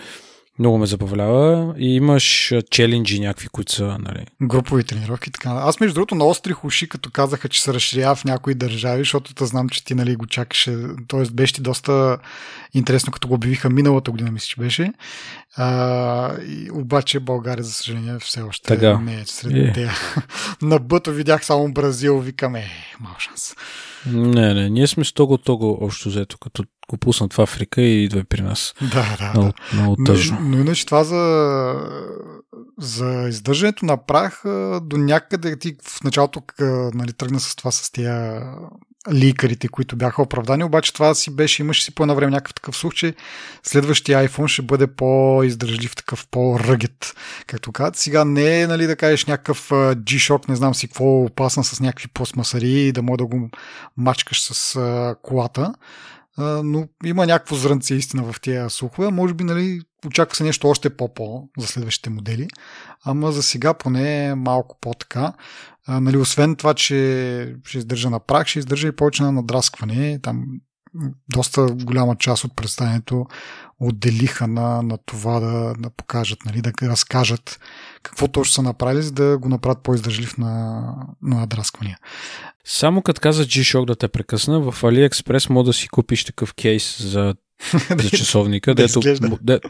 [0.59, 4.27] много ме забавлява и имаш челенджи някакви, които са, нали.
[4.43, 5.51] Групови тренировки, така.
[5.51, 9.35] Аз между другото на остри уши, като казаха, че се разширява в някои държави, защото
[9.35, 10.77] да знам, че ти нали, го чакаше.
[11.09, 12.19] Тоест беше ти доста
[12.75, 14.93] интересно, като го обявиха миналата година, мисля, че беше.
[15.57, 18.99] А, и, обаче България, за съжаление, все още така.
[18.99, 19.73] не е сред е.
[19.73, 19.93] тея.
[20.63, 22.65] на бъто видях само Бразил, викаме,
[23.01, 23.55] мал шанс.
[24.07, 28.25] Не, не, ние сме с того-того общо взето, като го пуснат в Африка и идва
[28.25, 28.75] при нас.
[28.81, 29.31] Да, да.
[29.35, 29.77] Много, да.
[29.77, 30.39] много тъжно.
[30.41, 31.75] Но, но иначе това за,
[32.79, 34.43] за издържането на прах
[34.83, 36.43] до някъде ти в началото
[36.95, 38.43] нали, тръгна с това с тия
[39.13, 42.77] ликарите, които бяха оправдани, обаче това си беше, имаше си по едно време някакъв такъв
[42.77, 43.15] слух, че
[43.63, 47.15] следващия iPhone ще бъде по-издържлив, такъв по-ръгет,
[47.47, 47.97] както казват.
[47.97, 52.09] Сега не е, нали, да кажеш някакъв G-Shock, не знам си какво опасна с някакви
[52.09, 53.51] пластмасари и да може да го
[53.97, 54.79] мачкаш с
[55.23, 55.75] колата,
[56.39, 59.11] но има някакво зрънце истина в тия слухове.
[59.11, 62.49] Може би, нали, очаква се нещо още по-по за следващите модели,
[63.05, 65.33] ама за сега поне малко по-така.
[65.87, 70.19] А, нали, освен това, че ще издържа на прах, ще издържа и повече на надраскване.
[70.23, 70.45] Там
[71.29, 73.27] доста голяма част от представянето
[73.81, 77.61] отделиха на, на това да, да покажат, нали, да разкажат
[78.05, 80.83] какво точно са направили, за да го направят по-издържлив на,
[81.23, 81.99] на надрасквания.
[82.65, 87.03] Само като каза G-Shock да те прекъсна, в AliExpress мога да си купиш такъв кейс
[87.03, 87.35] за
[88.03, 88.75] за часовника.
[88.75, 89.01] да дето,
[89.43, 89.61] де,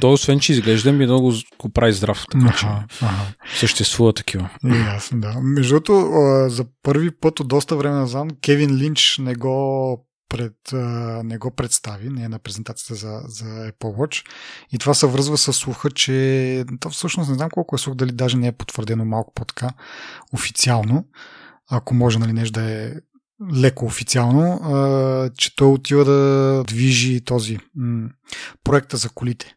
[0.00, 2.24] то освен, че изглежда, ми много го прави здрав.
[2.30, 3.34] Така, че Аха, аха.
[3.58, 4.50] съществува такива.
[4.64, 5.34] Ясно, да.
[5.42, 6.10] Между другото,
[6.48, 10.72] за първи път от доста време назад Кевин Линч не го пред,
[11.24, 14.26] не го представи, не е на презентацията за, за Apple Watch.
[14.72, 18.12] И това се връзва с слуха, че то всъщност не знам колко е слух, дали
[18.12, 19.70] даже не е потвърдено малко по-така
[20.32, 21.04] официално,
[21.70, 22.92] ако може нали, нещо да е
[23.54, 28.08] леко официално, а, че той отива да движи този м-
[28.64, 29.54] проекта за колите.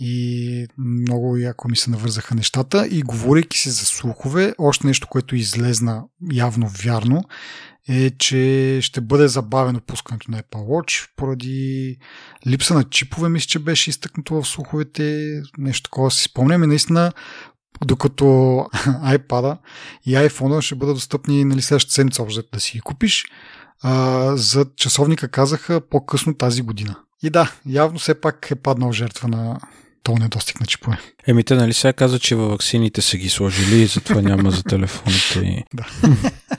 [0.00, 2.86] И много яко ми се навързаха нещата.
[2.90, 7.24] И говорейки си за слухове, още нещо, което излезна явно вярно,
[7.88, 11.96] е, че ще бъде забавено пускането на Apple Watch поради
[12.46, 15.40] липса на чипове, мисля, че беше изтъкнато в слуховете.
[15.58, 16.64] Нещо такова си спомням.
[16.64, 17.12] И наистина,
[17.84, 18.24] докато
[18.86, 19.58] iPad
[20.06, 23.24] и iPhone ще бъдат достъпни нали, следващата седмица, общо да си ги купиш,
[23.82, 26.96] а, за часовника казаха по-късно тази година.
[27.22, 29.60] И да, явно все пак е паднал жертва на
[30.02, 30.98] този недостиг на чипове.
[31.26, 34.62] Еми, те нали сега каза, че във ваксините са ги сложили и затова няма за
[34.62, 35.38] телефоните.
[35.38, 35.64] И...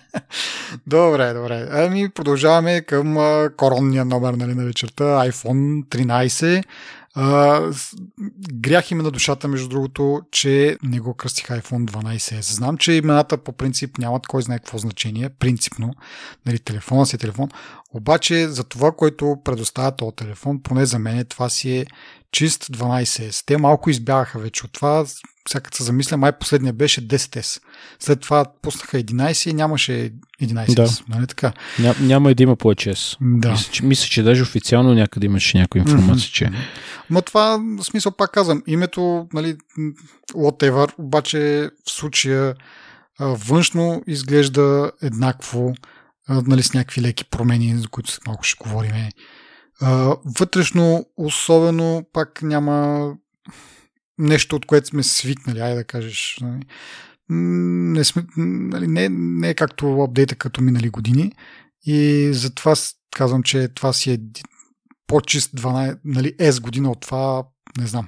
[0.88, 1.68] Добре, добре.
[1.72, 3.18] Ами продължаваме към
[3.58, 6.64] коронния номер нали, на вечерта, iPhone 13.
[7.16, 7.62] А,
[8.54, 12.42] грях име на душата, между другото, че не го кръстих iPhone 12.
[12.42, 15.94] Знам, че имената по принцип нямат кой знае какво значение, принципно.
[16.46, 17.50] Нали, телефона си е телефон.
[17.94, 21.86] Обаче за това, което предоставя този телефон, поне за мен това си е
[22.32, 23.46] чист 12S.
[23.46, 25.06] Те малко избягаха вече от това.
[25.52, 27.62] Сега като се замисля, май последния беше 10S.
[28.00, 31.10] След това пуснаха 11 и нямаше 11S.
[31.10, 31.54] Нали така?
[31.80, 33.18] Ня, няма и да има по HS.
[33.22, 33.52] Да.
[33.52, 36.52] Мисля, че, мисля, че даже официално някъде имаше някаква информация, че...
[37.10, 39.58] Ма това, в смисъл, пак казвам, името, нали,
[40.34, 42.56] whatever, обаче в случая
[43.20, 45.74] външно изглежда еднакво,
[46.30, 48.92] нали, с някакви леки промени, за които след малко ще говорим.
[50.40, 53.10] Вътрешно, особено, пак няма
[54.20, 56.38] нещо, от което сме свикнали, айде да кажеш.
[56.42, 56.62] Нали.
[57.30, 61.32] Не, сме, нали, не, не е както апдейта като минали години
[61.86, 62.74] и затова
[63.16, 64.20] казвам, че това си е
[65.08, 67.44] по-чист 12, нали, S година от това,
[67.78, 68.08] не знам.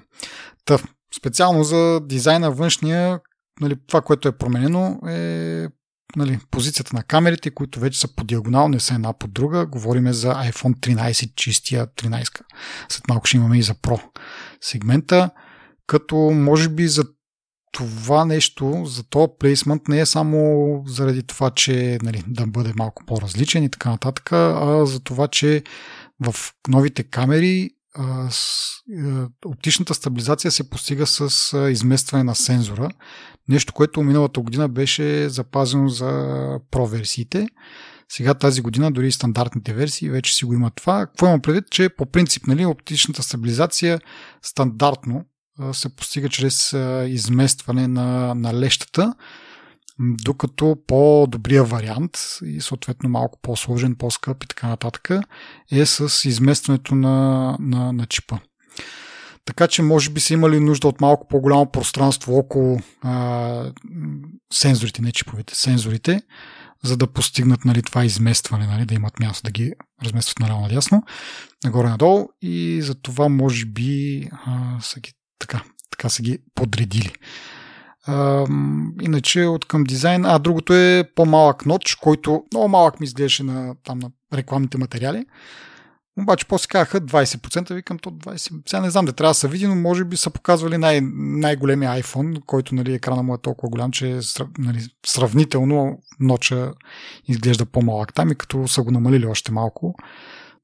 [0.65, 0.77] Та,
[1.17, 3.19] специално за дизайна външния,
[3.61, 5.67] нали, това, което е променено е
[6.15, 9.65] нали, позицията на камерите, които вече са по диагонал, не са една под друга.
[9.65, 12.41] Говориме за iPhone 13, чистия 13.
[12.89, 14.01] След малко ще имаме и за Pro
[14.61, 15.29] сегмента,
[15.91, 17.03] като може би за
[17.71, 23.05] това нещо, за този плейсмент не е само заради това, че нали, да бъде малко
[23.05, 25.63] по-различен и така нататък, а за това, че
[26.25, 26.35] в
[26.67, 28.67] новите камери а, с,
[29.05, 32.89] а, оптичната стабилизация се постига с а, изместване на сензора.
[33.47, 36.11] Нещо, което миналата година беше запазено за
[36.71, 37.47] Pro версиите.
[38.09, 41.05] Сега тази година дори и стандартните версии вече си го има това.
[41.05, 43.99] Какво имам предвид, че по принцип нали, оптичната стабилизация
[44.41, 45.25] стандартно
[45.73, 46.75] се постига чрез
[47.07, 49.13] изместване на, на лещата,
[49.99, 55.09] докато по-добрия вариант и съответно малко по-сложен, по-скъп и така нататък
[55.71, 58.37] е с изместването на, на, на чипа.
[59.45, 63.73] Така че може би са имали нужда от малко по-голямо пространство около а,
[64.53, 66.21] сензорите, не чиповете, сензорите,
[66.83, 71.03] за да постигнат нали, това изместване, нали, да имат място да ги разместват наляво надясно,
[71.63, 77.13] нагоре-надолу и за това може би а, са ги, така, така са ги подредили.
[78.07, 78.45] А,
[79.01, 83.75] иначе от към дизайн, а другото е по-малък ноч, който много малък ми изглеждаше на,
[83.83, 85.25] там, на рекламните материали.
[86.19, 88.69] Обаче после казаха 20%, викам то 20%.
[88.69, 92.03] Сега не знам да трябва да се види, но може би са показвали най- най-големия
[92.03, 94.19] iPhone, който нали, екрана му е толкова голям, че е
[94.57, 96.71] нали, сравнително ноча
[97.27, 99.95] изглежда по-малък там и като са го намалили още малко.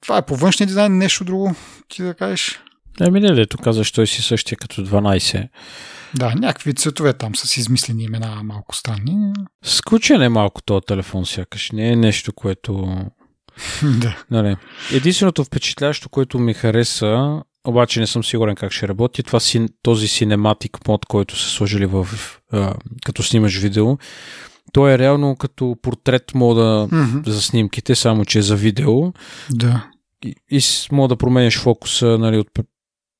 [0.01, 1.55] Това е по външния дизайн, нещо друго
[1.89, 2.59] ти да кажеш.
[3.01, 5.47] Еми не, дето казваш, той си същия като 12.
[6.15, 9.33] Да, някакви цветове там си измислени имена малко странни.
[9.63, 11.71] Скучен е малко този телефон, сякаш.
[11.71, 12.95] Не е нещо, което...
[13.83, 14.23] да.
[14.31, 14.55] Нали.
[14.93, 20.07] Единственото впечатляващо, което ми хареса, обаче не съм сигурен как ще работи, това си, този
[20.07, 22.07] Cinematic мод, който са сложили в,
[22.51, 22.73] а,
[23.05, 23.97] като снимаш видео.
[24.73, 27.19] Той е реално като портрет мода Мгм.
[27.25, 29.11] за снимките, само че е за видео.
[29.49, 29.85] Да.
[30.25, 32.47] И, и с- мога да променяш фокуса нали, от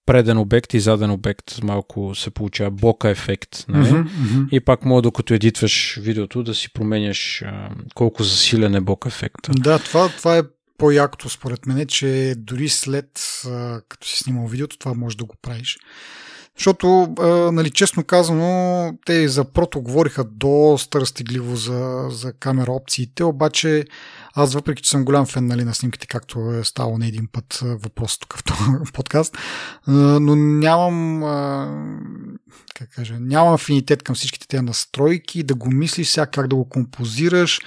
[0.08, 1.63] преден обект и заден обект.
[1.63, 3.65] Малко се получава бока ефект.
[3.67, 3.91] Нали?
[3.91, 4.48] Мгм, мгм.
[4.52, 9.52] И пак мога, докато едитваш видеото, да си променяш а, колко засилен е бок ефекта.
[9.52, 10.43] Да, това, това е
[10.78, 15.36] по-якото според мен, че дори след а, като си снимал видеото, това можеш да го
[15.41, 15.78] правиш.
[16.58, 23.24] Защото, а, нали, честно казано, те за прото говориха доста разтегливо за, за камера опциите,
[23.24, 23.86] обаче
[24.39, 27.60] аз въпреки, че съм голям фен нали, на снимките, както е ставало не един път
[27.63, 28.62] въпрос тук в този
[28.93, 29.38] подкаст,
[29.88, 31.21] но нямам
[32.76, 36.69] как кажа, нямам афинитет към всичките тези настройки, да го мислиш сега как да го
[36.69, 37.60] композираш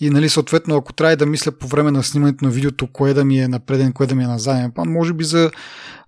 [0.00, 3.24] и нали, съответно, ако трябва да мисля по време на снимането на видеото, кое да
[3.24, 5.50] ми е на преден, кое да ми е на заден план, може би за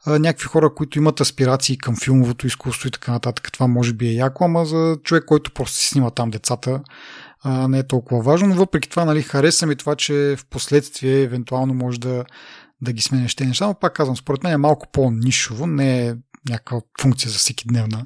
[0.06, 4.12] някакви хора, които имат аспирации към филмовото изкуство и така нататък, това може би е
[4.12, 6.80] яко, ама за човек, който просто си снима там децата,
[7.42, 11.22] а, не е толкова важно, но въпреки това нали, харесвам и това, че в последствие
[11.22, 12.24] евентуално може да,
[12.80, 16.14] да ги сменяш тези неща, но пак казвам, според мен е малко по-нишово, не е
[16.48, 18.04] някаква функция за всеки дневна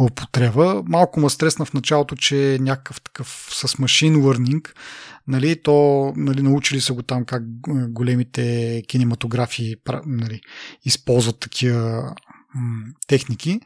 [0.00, 0.82] употреба.
[0.86, 4.68] Малко ме стресна в началото, че е някакъв такъв с машин learning,
[5.28, 7.42] нали, то нали, научили са го там как
[7.88, 10.40] големите кинематографии нали,
[10.84, 12.14] използват такива
[13.06, 13.60] техники.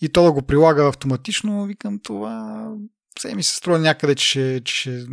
[0.00, 2.68] И то да го прилага автоматично, викам това
[3.18, 5.06] все ми се струва някъде, че че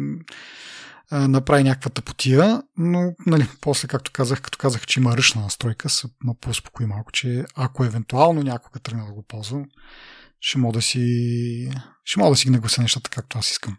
[1.11, 6.07] направи някаква тъпотия, но нали, после, както казах, като казах, че има ръчна настройка, се
[6.23, 9.65] ме по-успокои малко, че ако евентуално някога тръгна да го ползвам,
[10.39, 11.71] ще мога да си,
[12.05, 13.77] ще мога да си наглася нещата както аз искам.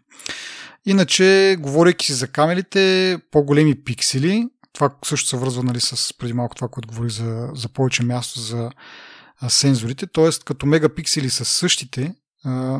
[0.85, 6.55] Иначе, говорейки си за камерите, по-големи пиксели, това също се връзва нали, с преди малко
[6.55, 8.71] това, което говори за, за повече място за
[9.47, 10.29] сензорите, т.е.
[10.45, 12.15] като мегапиксели са същите,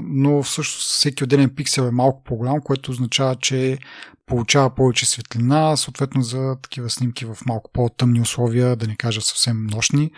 [0.03, 3.77] но всъщност всеки отделен пиксел е малко по-голям, което означава, че
[4.25, 9.67] получава повече светлина, съответно за такива снимки в малко по-тъмни условия, да не кажа съвсем
[9.67, 10.11] нощни,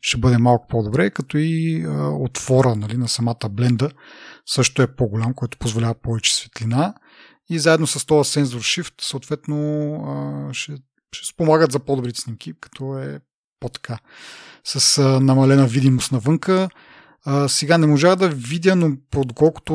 [0.00, 1.86] ще бъде малко по-добре, като и
[2.20, 3.90] отвора нали, на самата бленда
[4.46, 6.94] също е по-голям, което позволява повече светлина.
[7.50, 10.72] И заедно с този сензор Shift съответно ще,
[11.12, 13.20] ще спомагат за по-добрите снимки, като е
[13.60, 13.98] по-така.
[14.64, 16.68] С намалена видимост навънка,
[17.48, 19.74] сега не можа да видя, но доколкото,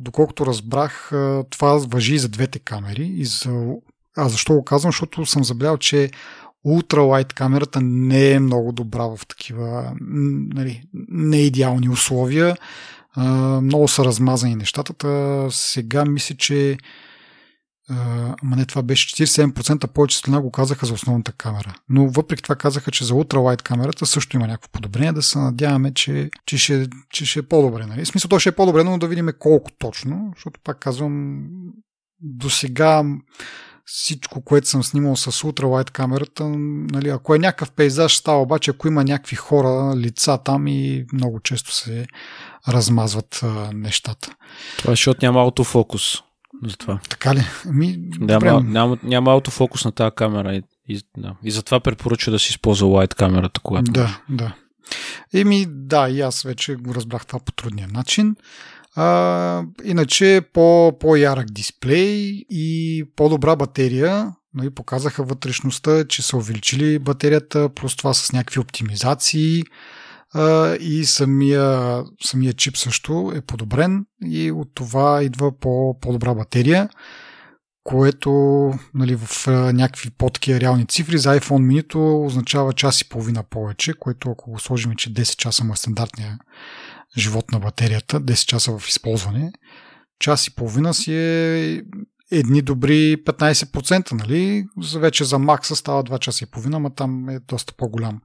[0.00, 1.10] доколкото разбрах,
[1.50, 3.06] това въжи и за двете камери.
[3.06, 3.74] И за...
[4.16, 4.92] А защо го казвам?
[4.92, 6.10] Защото съм забелял, че
[6.64, 9.92] ултралайт камерата не е много добра в такива
[10.54, 12.56] нали, неидеални условия.
[13.62, 15.48] Много са размазани нещата.
[15.50, 16.78] Сега мисля, че
[18.42, 21.74] ама не, това беше 47% повече светлина го казаха за основната камера.
[21.88, 25.94] Но въпреки това казаха, че за ултралайт камерата също има някакво подобрение, да се надяваме,
[25.94, 27.86] че, че, ще, че ще е по-добре.
[27.86, 28.04] Нали?
[28.04, 31.44] В смисъл, то ще е по-добре, но да видим колко точно, защото пак казвам,
[32.20, 33.04] до сега
[33.90, 38.88] всичко, което съм снимал с ултралайт камерата, нали, ако е някакъв пейзаж, става обаче, ако
[38.88, 42.06] има някакви хора, лица там и много често се
[42.68, 44.34] размазват а, нещата.
[44.78, 46.27] Това е, защото няма аутофокус.
[46.64, 47.00] Затова.
[47.08, 47.42] Така ли?
[47.66, 51.34] Ми, няма, няма, няма аутофокус на тази камера и, и, да.
[51.42, 54.54] и затова препоръчва да си използва лайт камерата, когато Да, да.
[55.34, 58.36] Еми, да, и аз вече го разбрах това по трудния начин.
[58.94, 64.34] А, иначе по, по-ярък дисплей и по-добра батерия.
[64.54, 69.62] Нали, показаха вътрешността, че са увеличили батерията, просто това с някакви оптимизации
[70.80, 76.88] и самия, самия чип също е подобрен и от това идва по, по-добра батерия,
[77.84, 78.30] което
[78.94, 84.30] нали, в някакви по-такива реални цифри за iPhone mini означава час и половина повече, което
[84.30, 86.38] ако го сложим, че 10 часа му е стандартния
[87.18, 89.52] живот на батерията, 10 часа в използване,
[90.18, 91.82] час и половина си е
[92.30, 94.66] едни добри 15%, нали?
[94.96, 98.20] Вече за Макса става 2 часа и половина, но там е доста по-голям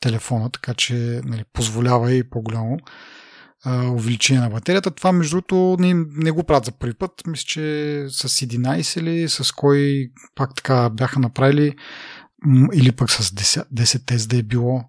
[0.00, 2.78] телефона, така че нали, позволява и по-голямо
[3.64, 4.90] а, увеличение на батерията.
[4.90, 7.12] Това, между другото, не, не го правят за първи път.
[7.26, 7.60] Мисля, че
[8.08, 11.74] с 11 или с кой пак така бяха направили
[12.74, 14.84] или пък с 10, 10 тест да е било.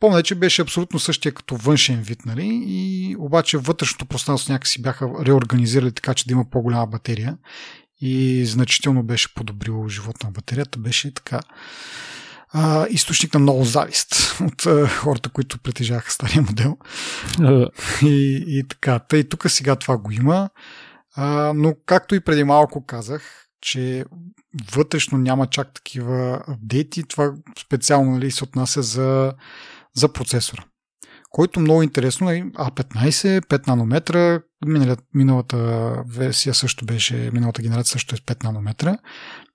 [0.00, 2.62] Помня, че беше абсолютно същия като външен вид, нали?
[2.66, 7.36] И обаче вътрешното пространство някакси бяха реорганизирали така, че да има по-голяма батерия
[8.00, 10.78] и значително беше подобрило живота на батерията.
[10.78, 11.40] Беше така
[12.52, 16.76] а, източник на много завист от а, хората, които притежаваха стария модел.
[18.02, 18.98] и, и така.
[18.98, 20.50] Тъй тук сега това го има.
[21.14, 24.04] А, но както и преди малко казах, че
[24.72, 27.02] вътрешно няма чак такива апдейти.
[27.02, 29.32] Това специално нали, се отнася за,
[29.94, 30.64] за процесора
[31.30, 34.40] който много интересно е А15, 5 нанометра,
[35.14, 35.56] миналата
[36.06, 38.98] версия също беше, миналата генерация също е 5 нанометра,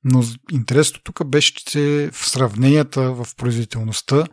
[0.03, 4.25] но интересното тук беше, че в сравненията в производителността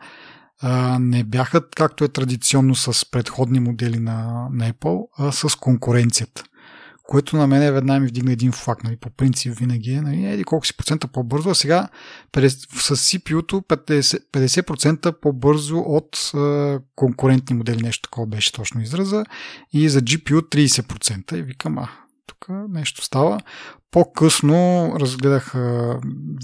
[1.00, 6.44] не бяха както е традиционно с предходни модели на, на Apple, а с конкуренцията
[7.10, 8.84] което на мен веднага ми вдигна един флаг.
[8.84, 11.88] Нали, по принцип винаги е нали, еди колко си процента по-бързо, а сега
[12.32, 12.48] 50,
[12.80, 19.24] с CPU-то 50%, 50% по-бързо от е, конкурентни модели, нещо такова беше точно израза,
[19.72, 21.34] и за GPU 30%.
[21.34, 21.88] И викам, а,
[22.26, 23.40] тук нещо става.
[23.90, 25.54] По-късно разгледах,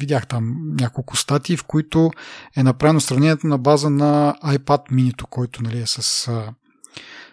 [0.00, 2.10] видях там няколко статии, в които
[2.56, 6.30] е направено сравнението на база на iPad mini, който нали, е с,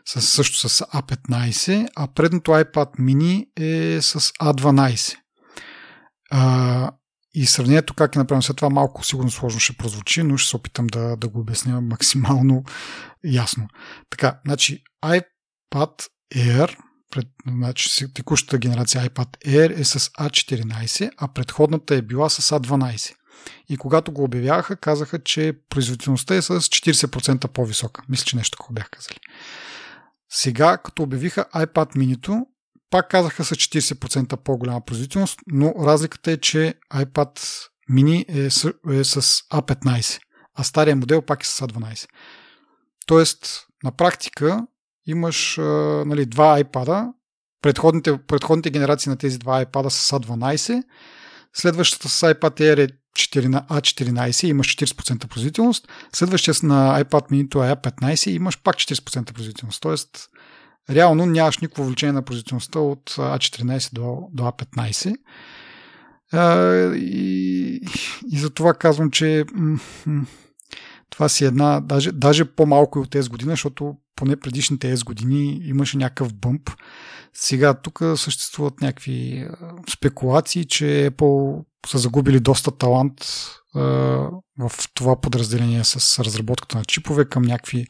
[0.06, 5.16] също с A15, а предното iPad mini е с A12.
[6.32, 6.92] А,
[7.34, 10.56] и сравнението как е направено след това малко сигурно сложно ще прозвучи, но ще се
[10.56, 12.64] опитам да, да го обясня максимално
[13.24, 13.68] ясно.
[14.10, 16.78] Така, значи iPad Air
[17.12, 23.14] пред, значи, текущата генерация iPad Air е с A14, а предходната е била с A12.
[23.70, 28.04] И когато го обявяваха, казаха, че производителността е с 40% по-висока.
[28.10, 29.18] Мисля, че нещо такова бях казали.
[30.36, 32.46] Сега, като обявиха iPad mini
[32.90, 37.40] пак казаха с 40% по-голяма производителност, но разликата е, че iPad
[37.92, 40.22] mini е с, е с A15,
[40.56, 42.08] а стария модел пак е с A12.
[43.06, 44.68] Тоест, на практика
[45.06, 45.58] имаш
[46.06, 47.12] нали, два iPad,
[47.62, 50.84] предходните, предходните генерации на тези два iPad са A12,
[51.54, 58.30] следващата с iPad Air е A14 имаш 40% производителност, следващия на iPad mini е A15
[58.30, 59.82] имаш пак 40% производителност.
[59.82, 60.30] Тоест,
[60.90, 65.16] реално нямаш никакво увеличение на производителността от A14 до, до A15.
[66.32, 67.82] А, и,
[68.32, 69.46] и за това казвам, че
[71.14, 75.62] това си една, даже, даже по-малко и от тези години, защото поне предишните S години
[75.64, 76.70] имаше някакъв бъмп.
[77.34, 79.48] Сега тук съществуват някакви
[79.90, 83.14] спекулации, че Apple са загубили доста талант
[83.76, 83.82] а,
[84.60, 87.86] в това подразделение с разработката на чипове към някакви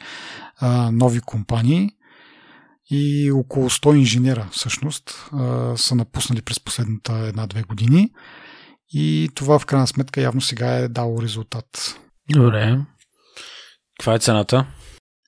[0.57, 1.89] а, нови компании
[2.91, 8.11] и около 100 инженера всъщност а, са напуснали през последната една-две години
[8.93, 11.99] и това в крайна сметка явно сега е дало резултат.
[12.29, 12.79] Добре.
[13.99, 14.65] Каква е цената?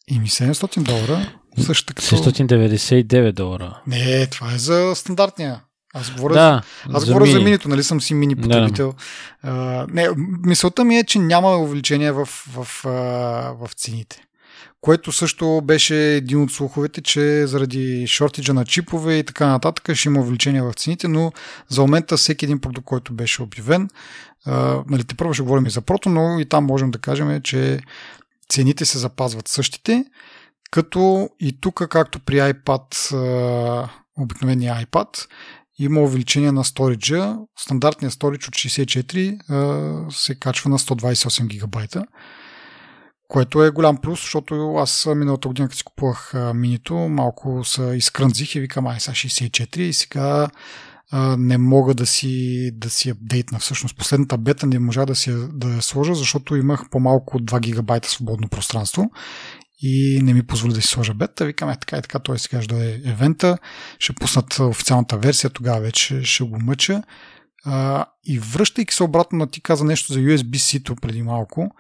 [0.08, 1.32] Ими 700 долара.
[1.58, 2.08] Също като...
[2.08, 3.82] 699 долара.
[3.88, 5.62] Не, това е за стандартния.
[5.94, 7.34] Аз говоря, да, за, аз за, говоря мини.
[7.34, 8.94] за минито, нали съм си мини потребител.
[9.44, 9.52] Да.
[9.52, 10.08] А, не,
[10.46, 12.84] мисълта ми е, че няма увеличение в, в, в,
[13.68, 14.22] в цените.
[14.82, 20.10] Което също беше един от слуховете, че заради шортиджа на чипове и така нататък ще
[20.10, 21.32] има увеличение в цените, но
[21.70, 23.90] за момента всеки един продукт, който беше обявен,
[24.46, 27.42] а, нали, те първо ще говорим и за прото, но и там можем да кажем,
[27.42, 27.80] че
[28.50, 30.06] цените се запазват същите,
[30.72, 35.28] като и тук, както при iPad, обикновения iPad,
[35.80, 37.38] има увеличение на сториджа.
[37.60, 42.06] Стандартният сторидж от 64 се качва на 128 гигабайта,
[43.28, 48.56] което е голям плюс, защото аз миналата година, като си купувах минито, малко се изкрънзих
[48.56, 50.48] и викам, ай, сега 64 и сега
[51.38, 53.60] не мога да си, да си апдейтна.
[53.60, 57.60] Всъщност последната бета не можа да, си, да я сложа, защото имах по-малко от 2
[57.60, 59.12] гигабайта свободно пространство
[59.82, 61.46] и не ми позволи да си сложа бета.
[61.46, 63.58] Викам, е така и така, той сега ще дойде евента,
[64.00, 67.04] ще пуснат официалната версия, тогава вече ще го мъча.
[67.66, 71.72] А, и връщайки се обратно на ти каза нещо за USB-C-то преди малко,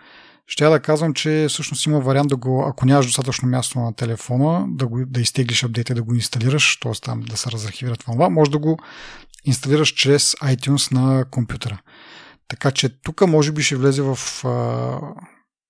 [0.48, 3.96] ще я да казвам, че всъщност има вариант да го, ако нямаш достатъчно място на
[3.96, 6.91] телефона, да, го, да изтеглиш апдейта, да го инсталираш, т.е.
[6.91, 8.78] там да се разархивира това, може да го
[9.46, 11.82] инсталираш чрез iTunes на компютъра.
[12.48, 14.16] Така че тук може би ще влезе в,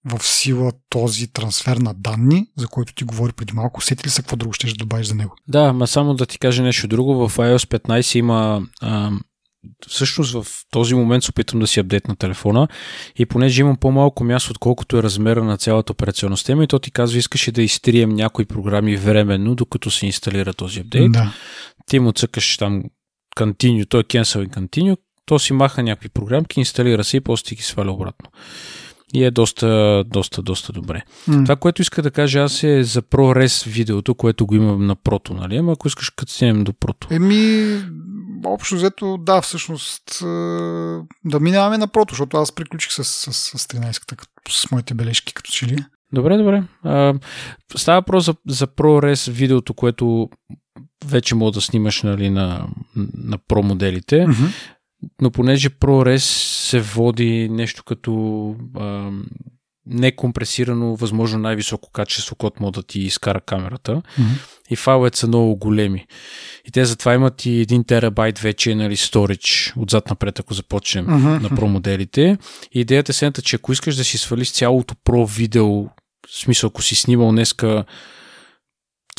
[0.06, 3.82] в сила този трансфер на данни, за който ти говори преди малко.
[3.82, 5.36] Сети ли се какво друго ще добавиш за него?
[5.48, 7.30] Да, ма само да ти кажа нещо друго.
[7.30, 8.68] В iOS 15 има
[9.88, 12.68] всъщност в този момент се опитвам да си апдейт на телефона
[13.16, 16.92] и понеже имам по-малко място, отколкото е размера на цялата операционна система и то ти
[16.92, 21.12] казва, искаш да изтрием някои програми временно, докато се инсталира този апдейт.
[21.12, 21.34] Да.
[21.86, 22.84] Ти му цъкаш там
[23.38, 27.44] continue, той е cancel и continue, то си маха някакви програмки, инсталира се и после
[27.44, 28.30] ти ги сваля обратно.
[29.14, 31.02] И е доста, доста, доста добре.
[31.30, 31.44] Mm.
[31.44, 35.34] Това, което иска да кажа аз е за ProRes видеото, което го имам на прото,
[35.34, 35.58] нали?
[35.58, 37.08] Ама ако искаш като стигнем до прото.
[37.12, 37.82] Еми,
[38.44, 40.04] общо взето, да, всъщност
[41.26, 45.52] да минаваме на прото, защото аз приключих с, с, с 13-ката с моите бележки като
[45.52, 45.78] че ли.
[46.14, 46.64] Добре, добре.
[46.84, 47.14] А,
[47.76, 50.30] става въпрос за, за ProRes видеото, което
[51.06, 52.68] вече мога да снимаш нали, на,
[53.18, 54.72] на Pro моделите, mm-hmm.
[55.22, 56.18] но понеже ProRes
[56.68, 59.12] се води нещо като а,
[59.88, 63.92] некомпресирано, възможно най-високо качество, което мога да ти изкара камерата.
[63.92, 64.52] Mm-hmm.
[64.70, 66.06] И файловете са много големи.
[66.66, 71.42] И те затова имат и 1 терабайт вече нали, storage отзад напред, ако започнем mm-hmm.
[71.42, 72.38] на Pro моделите.
[72.72, 75.90] И идеята е следната, че ако искаш да си свалиш цялото Pro видео, в
[76.32, 77.86] смисъл ако си снимал днеска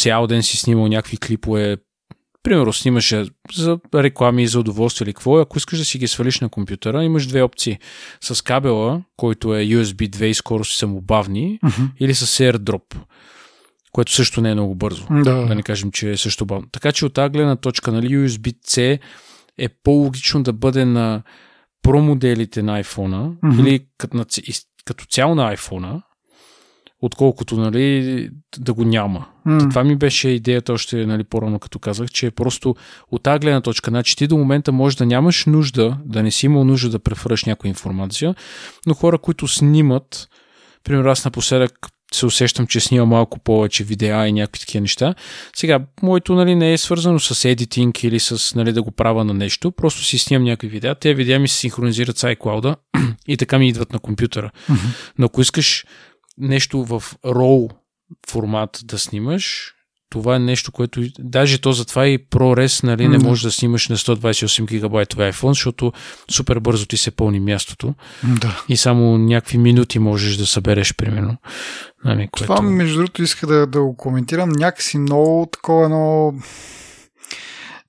[0.00, 1.76] цял ден си снимал някакви клипове
[2.46, 3.14] Примерно, снимаш
[3.54, 5.38] за реклами, за удоволствие или какво.
[5.38, 7.78] Ако искаш да си ги свалиш на компютъра, имаш две опции.
[8.20, 11.84] С кабела, който е USB 2 и скорости са му бавни, Мгм.
[12.00, 12.96] или с AirDrop,
[13.92, 15.06] което също не е много бързо.
[15.10, 15.46] Да.
[15.46, 16.66] Да не кажем, че е също бавно.
[16.72, 18.98] Така че от тази гледна точка, нали, USB-C
[19.58, 21.22] е по-логично да бъде на
[21.82, 23.60] про моделите на iPhone Мгм.
[23.66, 24.24] или като, на,
[24.84, 26.02] като цяло на iPhone,
[27.06, 29.26] отколкото нали, да го няма.
[29.44, 29.68] М.
[29.68, 32.74] Това ми беше идеята още нали, по-рано, като казах, че просто
[33.10, 33.90] от тази гледна точка.
[33.90, 37.44] Значи ти до момента може да нямаш нужда, да не си имал нужда да префърш
[37.44, 38.34] някаква информация,
[38.86, 40.28] но хора, които снимат,
[40.84, 45.14] примерно аз напоследък се усещам, че снимам малко повече видеа и някакви такива неща.
[45.56, 49.34] Сега, моето нали, не е свързано с едитинг или с нали, да го правя на
[49.34, 50.94] нещо, просто си снимам някакви видеа.
[50.94, 52.76] Те видеа ми се синхронизират с iCloud
[53.28, 54.50] и така ми идват на компютъра.
[54.68, 54.86] Мгм.
[55.18, 55.84] Но ако искаш
[56.38, 57.70] нещо в RAW
[58.30, 59.72] формат да снимаш,
[60.10, 63.26] това е нещо, което даже то затова и ProRes нали, не Мгм.
[63.26, 65.92] може да снимаш на 128 гигабайтови iPhone, защото
[66.30, 67.94] супер бързо ти се пълни мястото
[68.40, 68.62] Да.
[68.68, 71.36] и само някакви минути можеш да събереш, примерно.
[72.04, 72.54] Нали, което...
[72.54, 74.48] Това, между другото, иска да, да го коментирам.
[74.48, 76.34] Някакси много такова едно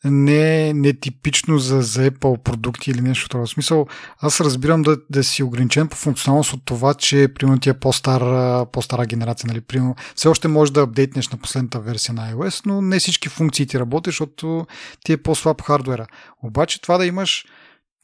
[0.05, 3.87] не, нетипично за, за Apple продукти или нещо в този смисъл.
[4.19, 8.65] Аз разбирам да, да си ограничен по функционалност от това, че примерно ти е по-стара,
[8.65, 9.47] по-стара генерация.
[9.47, 9.61] Нали?
[9.61, 13.67] Примерно, все още можеш да апдейтнеш на последната версия на iOS, но не всички функции
[13.67, 14.67] ти работят, защото
[15.05, 16.07] ти е по-слаб хардуера.
[16.43, 17.45] Обаче това да имаш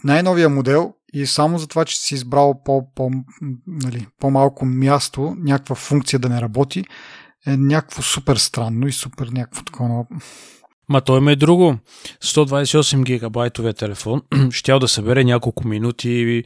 [0.03, 3.11] най-новия модел и само за това, че си избрал по, по,
[3.67, 6.83] нали, по-малко място, някаква функция да не работи,
[7.47, 10.05] е някакво супер странно и супер някакво такова.
[10.89, 11.77] Ма той има и друго.
[12.23, 14.21] 128 гигабайтовия телефон
[14.51, 16.43] щял да събере няколко минути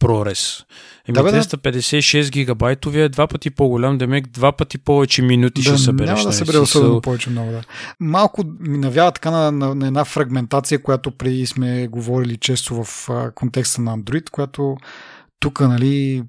[0.00, 0.64] ProRes.
[1.08, 1.42] Еми Да, бе, да.
[1.42, 6.08] 256 гигабайтовия е два пъти по-голям, демек два пъти повече минути ще събереш.
[6.08, 6.36] Няма да нали?
[6.36, 7.50] събере особено повече много.
[7.50, 7.62] Да.
[8.00, 13.08] Малко ми навява така на, на, на една фрагментация, която преди сме говорили често в
[13.10, 14.76] а, контекста на Android, която
[15.40, 16.22] тук, нали,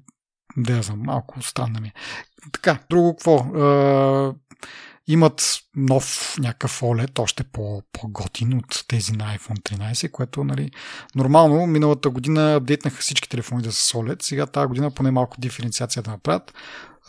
[0.56, 1.92] да я знам, малко странна ми е.
[2.52, 3.36] Така, друго какво?
[3.36, 4.34] А,
[5.12, 10.70] имат нов някакъв OLED, още по, по-готин от тези на iPhone 13, което, нали,
[11.14, 15.40] нормално миналата година апдейтнаха всички телефони да са с OLED, сега тази година поне малко
[15.40, 16.54] диференциация да направят.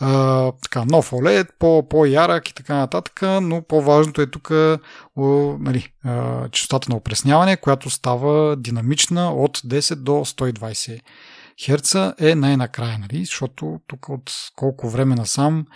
[0.00, 4.50] А, така, нов OLED, по, по-ярък и така нататък, но по-важното е тук
[5.60, 6.48] нали, а,
[6.88, 11.00] на опресняване, която става динамична от 10 до 120
[11.64, 13.24] Херца е най-накрая, нали?
[13.24, 15.66] защото тук от колко време насам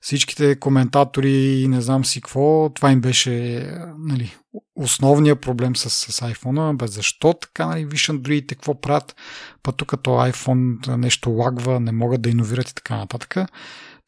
[0.00, 3.66] всичките коментатори и не знам си какво, това им беше
[3.98, 4.36] нали,
[4.76, 9.16] основният проблем с, с iPhone-а, бе защо така, нали, виж Android, какво правят,
[9.62, 13.36] па тук като iPhone нещо лагва, не могат да иновират и така нататък.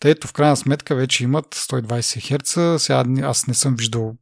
[0.00, 4.16] Та ето в крайна сметка вече имат 120 Hz, сега аз не съм виждал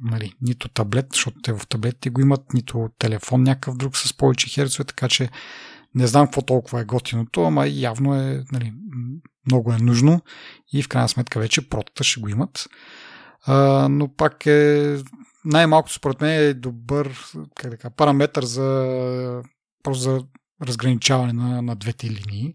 [0.00, 4.48] нали, нито таблет, защото те в таблетите го имат, нито телефон някакъв друг с повече
[4.48, 5.30] херцове, така че
[5.94, 8.72] не знам какво толкова е готиното, ама явно е, нали,
[9.46, 10.20] много е нужно
[10.72, 12.66] и в крайна сметка вече протата ще го имат.
[13.46, 14.96] А, но пак е
[15.44, 17.18] най-малкото според мен е добър
[17.54, 19.42] как да кажа, параметър за,
[19.82, 20.24] просто за
[20.62, 22.54] разграничаване на, на двете линии.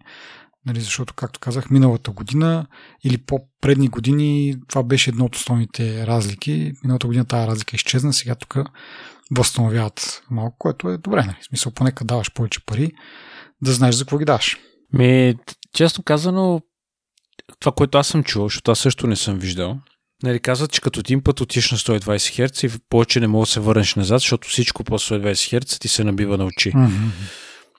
[0.65, 2.67] Нали, защото, както казах, миналата година
[3.03, 6.73] или по-предни години това беше едно от основните разлики.
[6.83, 8.57] Миналата година тази разлика изчезна, сега тук
[9.31, 11.23] възстановяват малко, което е добре.
[11.23, 11.37] Нали?
[11.41, 12.91] В смисъл, поне като даваш повече пари,
[13.61, 14.57] да знаеш за какво ги даваш.
[14.93, 15.35] Ми,
[15.73, 16.61] често казано,
[17.59, 19.77] това, което аз съм чувал, защото аз също не съм виждал,
[20.23, 23.51] нали, казват, че като един път отиш на 120 Hz и повече не мога да
[23.51, 26.71] се върнеш назад, защото всичко по 120 Hz ти се набива на очи.
[26.71, 27.09] Mm-hmm.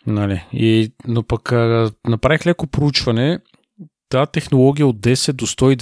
[0.07, 3.39] Нали, и, но пък а, направих леко проучване,
[4.09, 5.77] тази технология от 10 до 120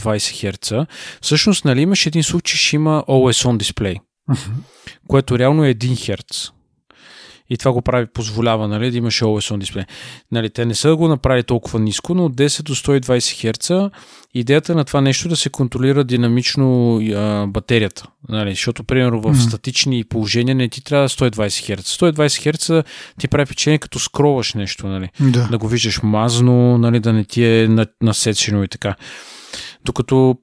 [0.53, 0.87] Hz,
[1.23, 3.97] всъщност нали, имаш един случай, ще има Always On дисплей,
[4.31, 4.53] Mm-hmm.
[5.09, 6.53] което реално е 1 Hz.
[7.51, 9.85] И това го прави, позволява, нали, да имаш Always On дисплей.
[10.33, 13.01] Нали, те не са го направили толкова ниско, но от 10 до 120
[13.53, 13.91] Hz
[14.35, 18.07] идеята на това нещо е да се контролира динамично а, батерията.
[18.29, 19.39] Нали, защото, примерно, в Мгм.
[19.39, 21.31] статични положения не ти трябва 120
[21.77, 21.81] Hz.
[21.81, 22.13] 120
[22.53, 22.85] Hz
[23.21, 25.49] ти прави впечатление като скроваш нещо, нали Да.
[25.51, 28.95] да го виждаш мазно, нали, да не ти е на- насечено и така.
[29.85, 30.37] Докато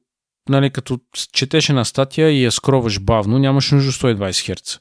[0.50, 1.00] нали, като
[1.34, 4.16] четеш една статия и я скроваш бавно, нямаш нужда 120
[4.54, 4.80] Hz.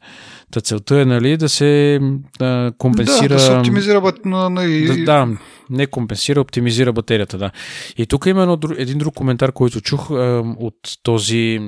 [0.50, 2.00] Та целта е нали, да се
[2.38, 3.28] да, компенсира...
[3.28, 5.28] Да, да се оптимизира бат, на, на, Да, да,
[5.70, 7.50] не компенсира, оптимизира батерията, да.
[7.96, 10.14] И тук има едно, един друг коментар, който чух е,
[10.58, 11.60] от този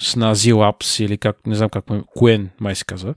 [0.00, 3.14] Snazi Labs или как, не знам как, е, Куен май се казва.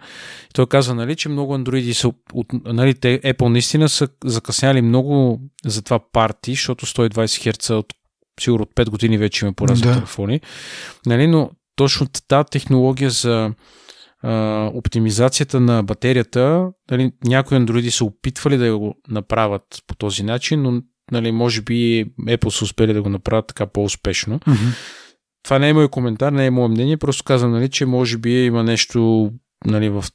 [0.50, 4.82] И той каза, нали, че много андроиди са, от, нали, те, Apple наистина са закъсняли
[4.82, 7.10] много за това парти, защото 120
[7.52, 7.94] Hz от
[8.42, 9.94] сигурно от 5 години вече има по разни Да.
[9.94, 10.42] телефони.
[11.06, 13.52] Нали, но точно тази технология за
[14.24, 20.62] а, оптимизацията на батерията, нали, някои андроиди са опитвали да го направят по този начин,
[20.62, 20.82] но
[21.12, 24.40] нали, може би Apple са успели да го направят така по-успешно.
[24.40, 24.74] Mm-hmm.
[25.44, 28.46] Това не е мой коментар, не е мое мнение, просто казвам, нали, че може би
[28.46, 29.32] има нещо
[29.66, 30.06] нали, в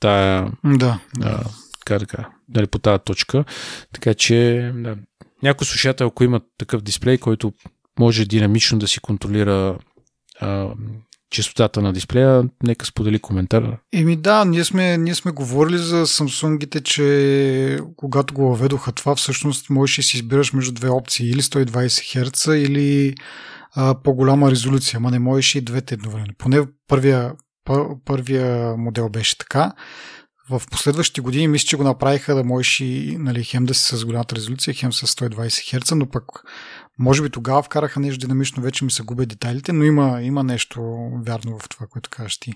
[0.00, 0.98] тая Да.
[1.22, 1.40] а,
[1.84, 3.44] така, така, нали, по тази точка.
[3.92, 4.96] Така че да.
[5.42, 7.52] някой слушател, ако има такъв дисплей, който
[7.98, 9.78] може динамично да си контролира
[10.40, 10.68] а,
[11.32, 13.78] частотата на дисплея, нека сподели коментар.
[13.92, 19.70] Еми да, ние сме, ние сме говорили за Samsung-ите, че когато го въведоха това, всъщност
[19.70, 23.14] можеш да си избираш между две опции, или 120 Hz, или
[23.74, 26.34] а, по-голяма резолюция, ама не можеш и двете едновременно.
[26.38, 27.32] Поне първия,
[27.64, 29.72] пър, първия модел беше така.
[30.58, 34.04] В последващите години мисля, че го направиха да можеш и нали, хем да си с
[34.04, 36.24] голямата резолюция, хем с 120 Hz, но пък
[36.98, 40.82] може би тогава вкараха нещо динамично, вече ми се губят детайлите, но има, има нещо
[41.26, 42.52] вярно в това, което кажеш ти.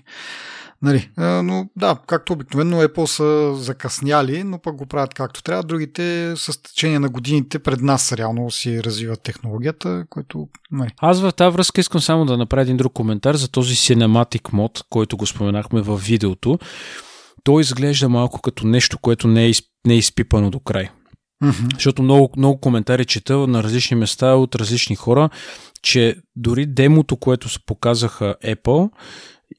[0.81, 5.63] Нали, но да, както обикновено Apple са закъсняли, но пък го правят както трябва.
[5.63, 10.47] Другите с течение на годините пред нас реално си развиват технологията, което...
[10.71, 10.89] Нали.
[10.97, 14.83] Аз в тази връзка искам само да направя един друг коментар за този Cinematic мод,
[14.89, 16.59] който го споменахме в видеото.
[17.43, 19.51] Той изглежда малко като нещо, което не е,
[19.87, 20.89] не е изпипано до край.
[21.43, 21.73] Mm-hmm.
[21.73, 25.29] Защото много, много коментари чета на различни места от различни хора,
[25.81, 28.89] че дори демото, което се показаха Apple,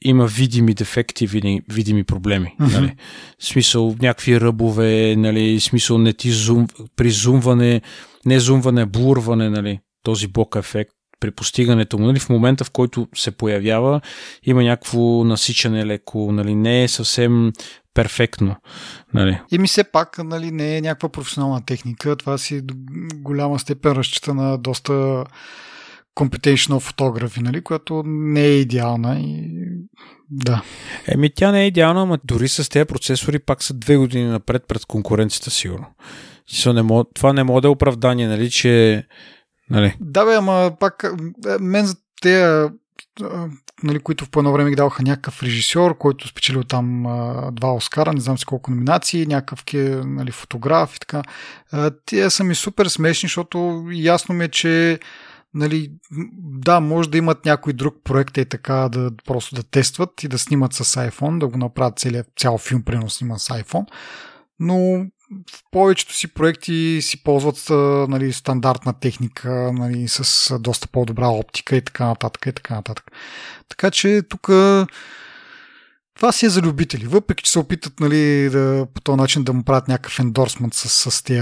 [0.04, 2.54] има видими дефекти, видими, видими проблеми.
[2.60, 2.72] Мгм.
[2.72, 2.94] Нали?
[3.40, 5.60] Смисъл някакви ръбове, нали?
[5.60, 6.66] смисъл не ти зум,
[6.96, 7.80] при зумване,
[8.26, 9.80] не зумване, блурване, нали?
[10.02, 14.00] този блок ефект при постигането му, нали, в момента в който се появява,
[14.42, 17.52] има някакво насичане леко, нали, не е съвсем
[17.94, 18.56] перфектно.
[19.14, 19.40] Нали.
[19.52, 22.16] И ми все пак нали, не е някаква професионална техника.
[22.16, 22.74] Това си до
[23.14, 25.24] голяма степен разчита на доста
[26.16, 29.50] computational фотографи, нали, която не е идеална и
[30.30, 30.62] да.
[31.06, 34.64] Еми, тя не е идеална, но дори с тези процесори пак са две години напред
[34.68, 35.86] пред конкуренцията, сигурно.
[36.66, 39.04] Не мога, това не може да е оправдание, нали, че...
[39.70, 39.96] Нали.
[40.00, 41.04] Да, бе, ама пак
[41.46, 42.68] е, мен за те,
[43.82, 47.02] нали, които в по едно време ги даваха някакъв режисьор, който спечелил там
[47.52, 49.64] два Оскара, не знам си колко номинации, някакъв
[50.04, 51.22] нали, фотограф и така.
[52.06, 54.98] Те са ми супер смешни, защото ясно ми е, че
[55.54, 55.92] нали,
[56.38, 60.38] да, може да имат някой друг проект е така да просто да тестват и да
[60.38, 63.86] снимат с iPhone, да го направят целият, цял филм, примерно снимат с iPhone,
[64.60, 67.66] но в повечето си проекти си ползват
[68.10, 73.12] нали, стандартна техника, нали, с доста по-добра оптика и така нататък и така нататък.
[73.68, 74.50] Така че тук
[76.18, 77.06] това си е за любители.
[77.06, 81.10] Въпреки, че се опитат нали, да, по този начин да му правят някакъв ендорсмент с,
[81.10, 81.40] с тези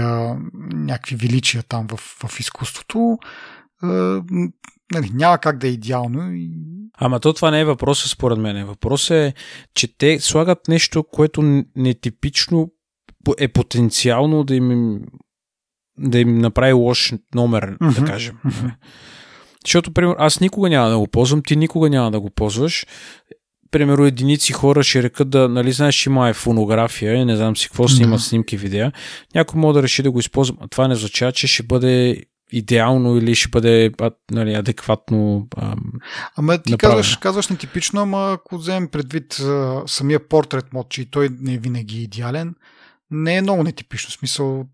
[0.73, 3.17] някакви величия там в, в изкуството,
[3.81, 4.47] м,
[4.93, 6.31] нали, няма как да е идеално.
[6.97, 8.65] Ама то това не е въпросът според мен.
[8.65, 9.33] Въпросът е,
[9.73, 12.71] че те слагат нещо, което нетипично
[13.37, 14.99] е потенциално да им,
[15.99, 18.35] да им направи лош номер, Мгм, да кажем.
[18.45, 18.67] мгм.
[19.65, 22.85] Защото, примерно, аз никога няма да го ползвам, ти никога няма да го ползваш.
[23.71, 27.67] Примерно, единици хора ще рекат да, нали, знаеш, има е фонография и не знам си
[27.67, 28.23] какво снимат Да.
[28.23, 28.91] снимки, видеа.
[29.35, 30.55] Някой може да реши да го използва.
[30.69, 33.91] Това не означава, че ще бъде идеално или ще бъде
[34.31, 35.47] нали, адекватно.
[35.57, 35.75] Ам,
[36.35, 36.97] Ама ти Направено.
[36.97, 41.53] казваш, казваш нетипично, ама ако вземем предвид а, самия портрет мод, че и той не
[41.53, 42.55] е винаги идеален,
[43.11, 44.11] не е много нетипично.
[44.11, 44.65] Смисъл,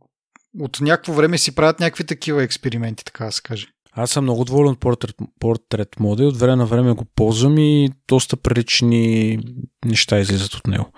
[0.60, 3.68] от някакво време си правят някакви такива експерименти, така да се каже.
[3.96, 7.58] Аз съм много доволен от портрет, портрет мода и от време на време го ползвам
[7.58, 9.40] и доста прилични
[9.86, 10.92] неща излизат от него.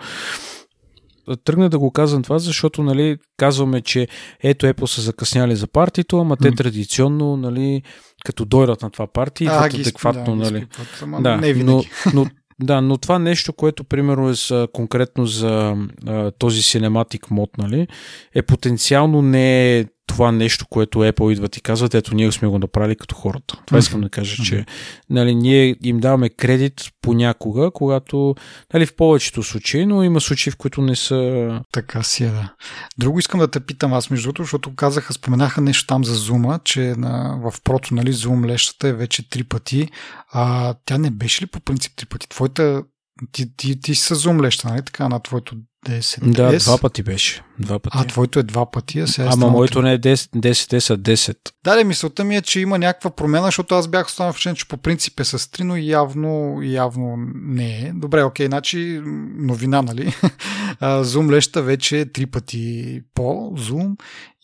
[1.43, 4.07] Тръгна да го казвам това, защото нали, казваме, че
[4.43, 7.81] ето Apple са закъсняли за партито, ама те традиционно, нали,
[8.25, 10.25] като дойдат на това парти, идват адекватно.
[10.25, 10.57] да, нали.
[10.57, 11.89] изпитват, Да, не но, винаги.
[12.13, 12.25] но,
[12.61, 15.75] да, но това нещо, което примерно е за, конкретно за
[16.07, 17.87] а, този Cinematic мод, нали,
[18.35, 22.59] е потенциално не е това нещо, което Apple идват и казват, ето ние сме го
[22.59, 23.57] направили като хората.
[23.65, 24.65] Това искам да кажа, че
[25.09, 28.35] нали, ние им даваме кредит понякога, когато,
[28.73, 31.61] нали, в повечето случаи, но има случаи, в които не са...
[31.71, 32.53] Така си е, да.
[32.97, 36.59] Друго искам да те питам аз, между другото, защото казаха, споменаха нещо там за зума,
[36.63, 39.89] че на, в прото, нали, зум лещата е вече три пъти.
[40.31, 42.29] А тя не беше ли по принцип три пъти?
[42.29, 42.83] Твоята,
[43.31, 45.55] ти, ти, ти си с леща, нали, така, на твоето
[45.89, 47.41] 10 Да, два пъти беше.
[47.59, 47.97] Два пъти.
[47.99, 50.81] А, твоето е два пъти, а сега е Ама моето не е 10, 10, те
[50.81, 51.38] са 10.
[51.63, 54.67] Да, да, мисълта ми е, че има някаква промяна, защото аз бях останал впечатлен, че
[54.67, 57.91] по принцип е с 3, но явно, явно не е.
[57.95, 59.01] Добре, окей, значи
[59.38, 60.13] новина, нали?
[60.81, 63.95] Zoom леща вече е три пъти по Zoom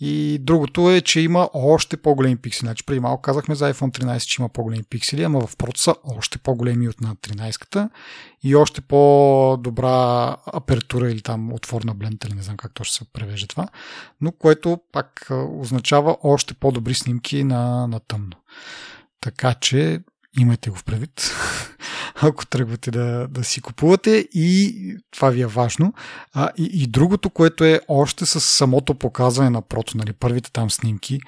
[0.03, 2.67] и другото е, че има още по-големи пиксели.
[2.67, 5.95] Значи преди малко казахме за iPhone 13, че има по-големи пиксели, ама в Pro са
[6.17, 7.89] още по-големи от на 13-ката
[8.43, 13.47] и още по-добра апертура или там отворна блента, или не знам как точно се превежда
[13.47, 13.67] това,
[14.21, 18.35] но което пак означава още по-добри снимки на, на тъмно.
[19.21, 20.01] Така че
[20.39, 21.31] имайте го в предвид,
[22.21, 24.75] ако тръгвате да, да си купувате и
[25.11, 25.93] това ви е важно.
[26.33, 30.71] А, и, и другото, което е още с самото показване на прото, нали, първите там
[30.71, 31.19] снимки,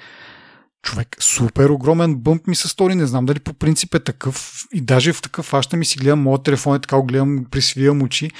[0.84, 4.66] човек, супер огромен бъмп ми се стори, не знам дали по принцип е такъв.
[4.74, 8.02] И даже в такъв фаща ми си гледам моят телефон и така го гледам, присвивам
[8.02, 8.32] очи.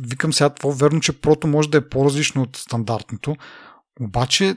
[0.00, 3.36] Викам сега, това верно, че прото може да е по-различно от стандартното,
[4.00, 4.56] обаче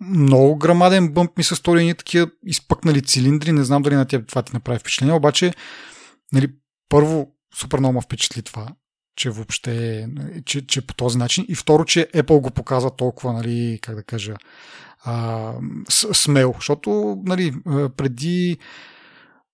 [0.00, 4.28] много грамаден бъмп ми се стори едни такива изпъкнали цилиндри, не знам дали на теб
[4.28, 5.54] това ти направи впечатление, обаче
[6.32, 6.52] нали,
[6.88, 8.68] първо супер много ме впечатли това,
[9.16, 10.08] че въобще
[10.44, 11.46] че, че по този начин.
[11.48, 14.34] И второ, че Apple го показва толкова, нали, как да кажа,
[15.04, 15.52] а,
[15.90, 17.54] смел, защото нали,
[17.96, 18.58] преди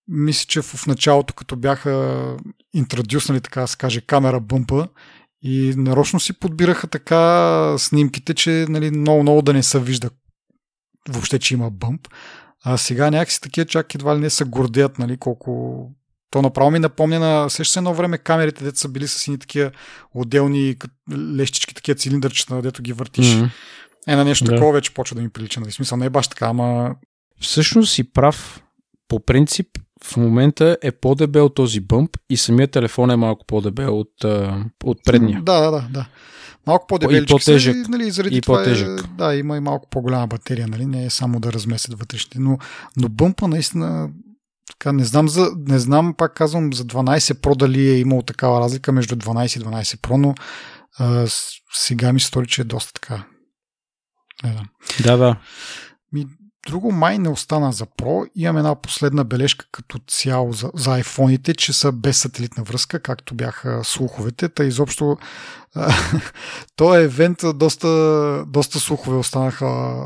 [0.09, 2.37] мисля, че в началото, като бяха
[2.75, 4.89] интродюснали, така да се каже, камера бъмпа,
[5.43, 10.11] и нарочно си подбираха така снимките, че нали, много-много да не се вижда
[11.09, 12.09] въобще, че има бъмп.
[12.65, 15.91] А сега някакси такива чак едва ли не се гордеят, нали, колко...
[16.31, 17.51] То направо ми напомня на...
[17.51, 19.71] Се едно време камерите, дето са били с едни такива
[20.15, 20.77] отделни
[21.13, 23.35] лещички, такива цилиндърчета, дето ги въртиш.
[23.35, 23.47] Мгм.
[24.09, 24.51] Е, на нещо Да.
[24.51, 25.61] такова вече почва да ми прилича.
[25.61, 25.73] Нали?
[25.73, 26.95] Смисъл не е баш така, ама...
[27.41, 28.63] Всъщност си прав.
[29.09, 29.67] По принцип,
[30.05, 34.25] в момента е по-дебел този бъмп и самият телефон е малко по-дебел от,
[34.85, 35.43] от предния.
[35.43, 35.87] Да, да, да.
[35.91, 36.07] да.
[36.67, 37.77] Малко по-дебелички И по-тежък.
[37.85, 39.01] Са, нали, заради И това по-тежък.
[39.01, 40.87] Е, да, има и малко по-голяма батерия, нали?
[40.87, 42.39] Не е само да разместят вътрешните.
[42.41, 42.59] Но,
[42.97, 44.11] но бъмпа наистина
[44.71, 48.61] така, не знам, за, не знам, пак казвам, за 12 Pro дали е имало такава
[48.61, 50.35] разлика между 12 и 12 Pro, но
[50.99, 51.27] а,
[51.73, 53.25] сега ми се стори, че е доста така.
[54.45, 54.67] Не знам.
[55.03, 55.37] Да, да.
[56.13, 56.27] Ми,
[56.69, 58.31] друго май не остана за Pro.
[58.35, 63.35] Имам една последна бележка като цяло за, за iPhone-ите, че са без сателитна връзка, както
[63.35, 64.49] бяха слуховете.
[64.49, 65.17] Та изобщо
[66.77, 69.97] този евент доста, доста слухове останаха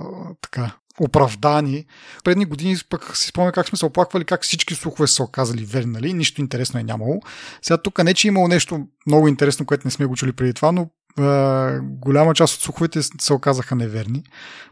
[0.41, 0.71] така
[1.01, 1.87] оправдани.
[2.25, 5.93] Предни години пък си спомня как сме се оплаквали, как всички слухове са оказали верни,
[5.93, 6.13] нали?
[6.13, 7.21] Нищо интересно е нямало.
[7.63, 10.55] Сега тук не, че е имало нещо много интересно, което не сме го чули преди
[10.55, 14.23] това, но а, голяма част от слуховете се оказаха неверни.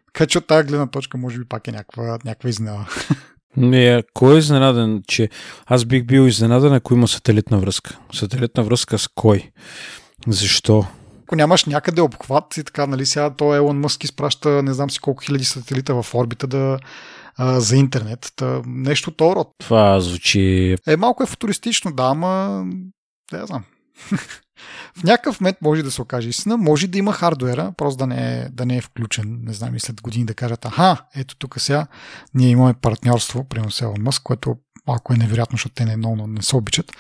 [0.07, 2.87] Така че от тази гледна точка може би пак е някаква, някаква изненада.
[3.57, 5.29] Не, кой е изненаден, че
[5.67, 7.99] аз бих бил изненадан, ако има сателитна връзка.
[8.13, 9.51] Сателитна връзка с кой?
[10.27, 10.87] Защо?
[11.23, 14.99] Ако нямаш някъде обхват и така, нали, сега то Елон Мъск изпраща не знам си
[14.99, 16.79] колко хиляди сателита в орбита да,
[17.37, 18.33] а, за интернет.
[18.37, 19.49] Та, нещо този род.
[19.59, 20.77] Това звучи...
[20.87, 22.65] Е, малко е футуристично, да, ама
[23.33, 23.65] я знам.
[24.99, 28.41] в някакъв момент може да се окаже истина, може да има хардуера, просто да не
[28.41, 31.61] е, да не е включен, не знам, и след години да кажат, аха, ето тук
[31.61, 31.87] сега
[32.35, 34.57] ние имаме партньорство, примерно с Елон Мъск, което
[34.87, 36.93] малко е невероятно, защото те не, много не се обичат.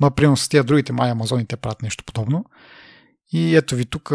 [0.00, 2.44] Ма, примерно с тия другите май Амазоните правят нещо подобно.
[3.32, 4.10] И ето ви тук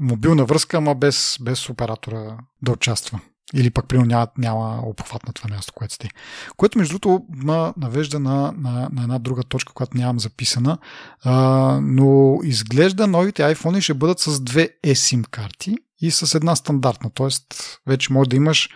[0.00, 3.20] мобилна връзка, ама без, без оператора да участва.
[3.54, 6.08] Или пък, примерно, няма, няма обхват на това място, което сте.
[6.56, 10.78] Което, между другото, ма навежда на, на, на една друга точка, която нямам записана.
[11.22, 11.34] А,
[11.82, 17.10] но изглежда новите iPhone ще бъдат с две eSIM карти и с една стандартна.
[17.10, 18.68] Тоест, вече може да имаш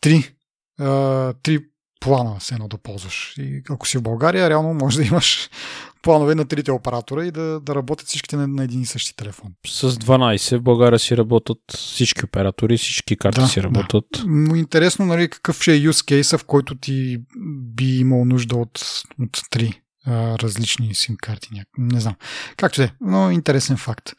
[0.00, 0.34] три,
[0.80, 1.64] а, три
[2.00, 3.34] плана с едно да ползваш.
[3.38, 5.50] И ако си в България, реално може да имаш
[6.02, 9.52] планове на трите оператора и да, да работят всичките на, на един и същи телефон.
[9.66, 13.64] С 12 в България си работят всички оператори, всички карти Да, си да.
[13.64, 14.06] работят.
[14.26, 17.18] Но интересно, нали, какъв ще е use case, в който ти
[17.74, 18.80] би имал нужда от,
[19.22, 21.48] от три а, различни сим карти.
[21.78, 22.14] Не знам.
[22.56, 24.10] Както де, но интересен факт.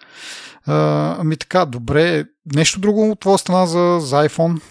[0.65, 2.25] А, ами така, добре.
[2.55, 4.61] Нещо друго от твоя страна за, за iPhone?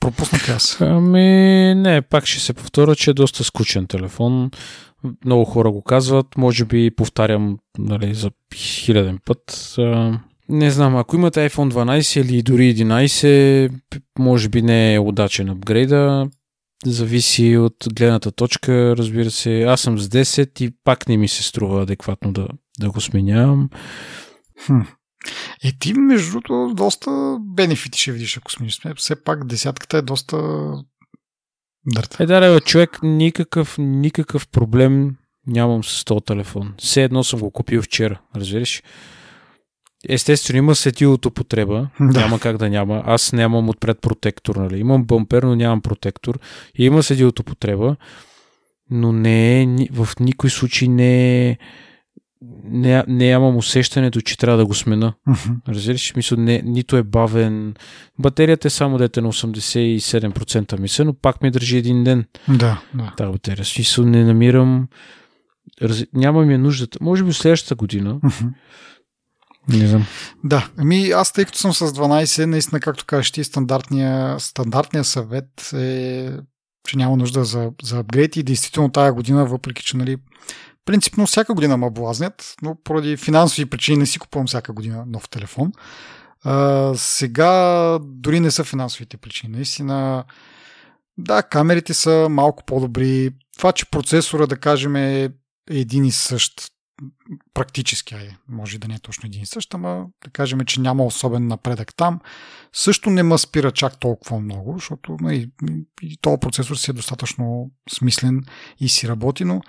[0.00, 0.76] Пропуснах аз.
[0.80, 4.50] Ами, не, пак ще се повторя, че е доста скучен телефон.
[5.24, 9.74] Много хора го казват, може би повтарям нали, за хиляден път.
[10.48, 13.72] Не знам, ако имате iPhone 12 или дори 11,
[14.18, 16.28] може би не е удачен апгрейда.
[16.86, 19.62] Зависи от гледната точка, разбира се.
[19.62, 22.48] Аз съм с 10 и пак не ми се струва адекватно да,
[22.80, 23.70] да го сменявам.
[24.66, 24.80] Хм.
[25.64, 28.80] Е, ти, между другото, доста бенефити ще видиш, ако смениш.
[28.96, 30.36] Все пак десятката е доста
[31.86, 32.22] дърта.
[32.22, 35.16] Е, да, бе, човек, никакъв, никакъв проблем
[35.46, 36.74] нямам с този телефон.
[36.78, 38.82] Все едно съм го купил вчера, разбираш?
[40.08, 41.88] Естествено, има сети от употреба.
[42.00, 42.20] Да.
[42.20, 43.02] Няма как да няма.
[43.06, 44.78] Аз нямам отпред протектор, нали?
[44.78, 46.38] Имам бъмпер, но нямам протектор.
[46.78, 47.96] И има седи от употреба,
[48.90, 51.58] но не е, в никой случай не е
[52.64, 55.14] не, нямам усещането, че трябва да го смена.
[55.26, 55.54] Мгм.
[55.68, 57.74] Разбираш, мисля, не, нито е бавен.
[58.18, 63.12] Батерията е само дете на 87% мисля, но пак ми държи един ден Да, да.
[63.16, 63.64] тази батерия.
[63.64, 64.88] Смисъл, не намирам.
[65.82, 66.04] Раз...
[66.12, 66.98] Нямам я нуждата.
[67.00, 68.14] Може би следващата година.
[68.22, 68.48] Мгм.
[69.68, 70.06] Не знам.
[70.44, 75.72] Да, ами аз тъй като съм с 12, наистина, както кажеш ти, стандартния, стандартния съвет
[75.74, 76.30] е,
[76.88, 80.16] че няма нужда за, за апгрейд и действително тая година, въпреки че, нали,
[80.84, 85.28] принципно всяка година ме блазнят, но поради финансови причини не си купувам всяка година нов
[85.28, 85.72] телефон.
[86.44, 89.56] А, сега дори не са финансовите причини.
[89.56, 90.24] Наистина,
[91.18, 93.30] да, камерите са малко по-добри.
[93.58, 95.30] Това, че процесора, да кажем, е
[95.70, 96.52] един и същ,
[97.54, 100.80] практически, айде, може и да не е точно един и същ, ама да кажем, че
[100.80, 102.20] няма особен напредък там.
[102.72, 105.50] Също не ме спира чак толкова много, защото нали,
[106.02, 108.42] и този процесор си е достатъчно смислен
[108.80, 109.60] и си работи, но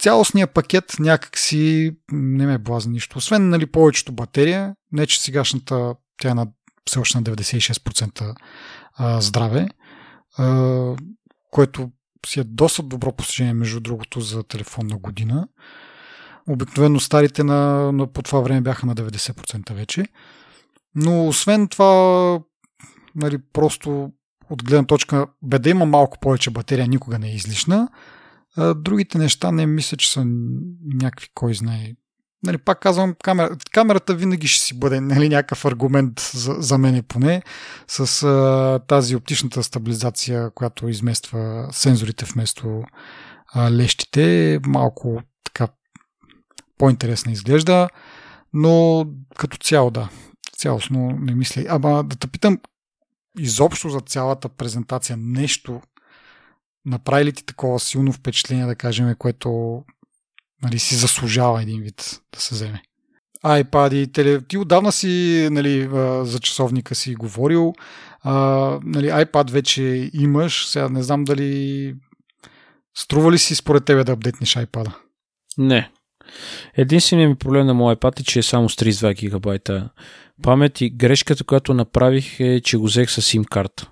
[0.00, 3.18] цялостният пакет някак си не ме блазни нищо.
[3.18, 6.46] Освен нали, повечето батерия, не че сегашната тя е на,
[6.86, 8.34] все още на 96%
[8.94, 9.68] а, здраве,
[11.50, 11.90] което
[12.26, 15.48] си е доста добро постижение, между другото, за телефонна година.
[16.48, 20.04] Обикновено старите на, на, по това време бяха на 90% вече.
[20.94, 22.40] Но освен това,
[23.14, 24.12] нали, просто
[24.50, 27.88] от гледна точка, бе да има малко повече батерия, никога не е излишна.
[28.56, 30.24] А, другите неща не мисля, че са
[30.94, 31.92] някакви, кой знае.
[32.42, 37.02] Нали, пак казвам, камера, камерата винаги ще си бъде нали, някакъв аргумент за, за мене
[37.02, 37.42] поне,
[37.88, 42.82] с а, тази оптичната стабилизация, която измества сензорите вместо
[43.52, 45.68] а, лещите, малко така
[46.78, 47.88] по-интересна изглежда,
[48.52, 49.06] но
[49.38, 50.08] като цяло да,
[50.56, 51.64] цялостно не мисля.
[51.68, 52.58] Ама да те питам,
[53.38, 55.80] изобщо за цялата презентация нещо
[56.86, 59.82] направи ли ти такова силно впечатление, да кажем, което
[60.62, 62.82] нали, си заслужава един вид да се вземе?
[63.44, 64.40] iPad, теле...
[64.40, 65.88] ти отдавна си нали,
[66.22, 67.74] за часовника си говорил,
[68.22, 68.34] а,
[68.84, 71.94] нали, iPad вече имаш, сега не знам дали
[72.98, 74.92] струва ли си според тебе да апдейтнеш iPad?
[75.58, 75.90] Не.
[76.76, 79.90] Единственият ми проблем на моя iPad е, че е само с 32 гигабайта
[80.42, 83.90] памет и грешката, която направих е, че го взех с SIM карта.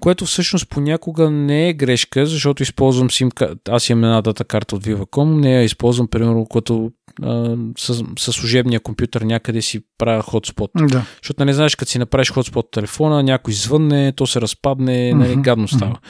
[0.00, 3.72] Което всъщност понякога не е грешка, защото използвам карта.
[3.72, 6.90] Аз имам една дата карта от Viva.com, не я използвам, примерно, като
[7.22, 10.70] а, с, с служебния компютър някъде си правя хотспот.
[10.76, 11.04] Да.
[11.22, 15.32] Защото не знаеш, като си направиш хотспот от телефона, някой звънне, то се разпадне, нали,
[15.32, 15.90] Мгм, гадно става.
[15.90, 16.00] мгм.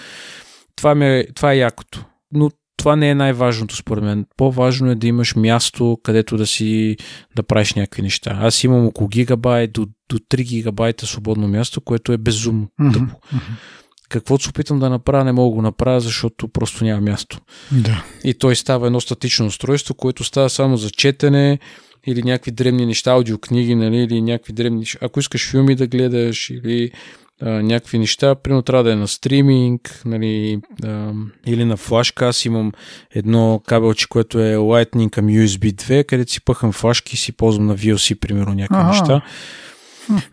[0.77, 2.05] Това, ми е, това е якото.
[2.33, 4.27] Но това не е най-важното според мен.
[4.37, 6.97] По-важно е да имаш място, където да си
[7.37, 8.39] да правиш някакви неща.
[8.41, 13.17] Аз имам около гигабайт до, до 3 гигабайта свободно място, което е безумно Мгм, тъпо.
[14.09, 17.39] Каквото се опитам да направя, не мога да го направя, защото просто няма място.
[17.73, 18.05] Да.
[18.25, 21.59] И той става едно статично устройство, което става само за четене
[22.07, 24.99] или някакви древни неща, аудиокниги, нали, или някакви древни неща.
[25.03, 26.91] Ако искаш филми да гледаш или
[27.43, 31.13] а, някакви неща, примерно трябва да е на стриминг, нали, а,
[31.47, 32.27] или на флашка.
[32.27, 32.73] Аз имам
[33.11, 37.67] едно кабелче, което е Lightning към USB 2, където си пъхам флашки и си ползвам
[37.67, 38.89] на VLC, примерно, някакви Аха.
[38.89, 39.23] неща.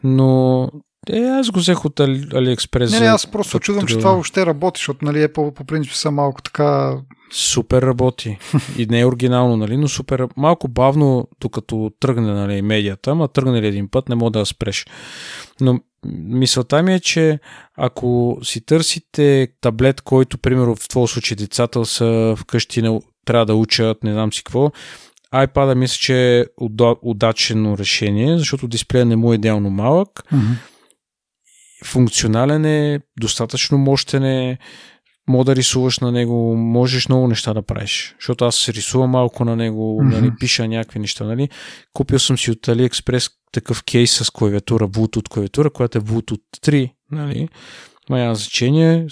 [0.03, 0.69] Но
[1.09, 2.91] е, аз го взех от AliExpress.
[2.91, 5.93] Не, не, аз просто за очудвам, че това въобще работи, защото нали, Apple по принцип
[5.93, 6.97] са малко така...
[7.31, 8.37] Супер работи.
[8.77, 10.27] И не е оригинално, нали, но супер.
[10.37, 14.45] Малко бавно, докато тръгне нали, медията, ама тръгне ли един път, не мога да я
[14.45, 14.85] спреш.
[15.61, 17.39] Но мисълта ми е, че
[17.77, 23.55] ако си търсите таблет, който, примерно, в твоя случай децата са вкъщи, не, трябва да
[23.55, 24.71] учат, не знам си какво,
[25.33, 30.23] iPad мисля, че е уда- удачено решение, защото дисплея не му е идеално малък,
[31.85, 34.57] функционален е, достатъчно мощен е,
[35.29, 38.15] мога да рисуваш на него, можеш много неща да правиш.
[38.19, 40.13] Защото аз рисувам малко на него, Мгм.
[40.13, 41.23] нали, пиша някакви неща.
[41.23, 41.49] Нали.
[41.93, 46.91] Купил съм си от AliExpress такъв кейс с клавиатура, Bluetooth клавиатура, която е Bluetooth 3.
[47.11, 47.49] Нали.
[48.09, 49.07] Ма няма значение.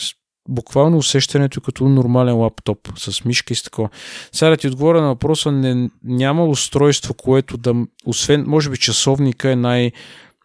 [0.49, 3.89] Буквално усещането е като нормален лаптоп с мишка и с такова.
[4.31, 9.51] Сега да ти отговоря на въпроса, не, няма устройство, което да, освен, може би часовника
[9.51, 9.91] е най-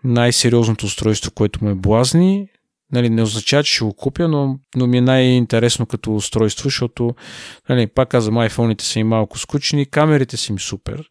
[0.05, 2.49] най-сериозното устройство, което ме блазни.
[2.93, 7.15] Нали, не означава, че ще го купя, но, но ми е най-интересно като устройство, защото,
[7.69, 11.09] нали, пак казвам, iPhone-ите са им малко скучни, камерите са им супер.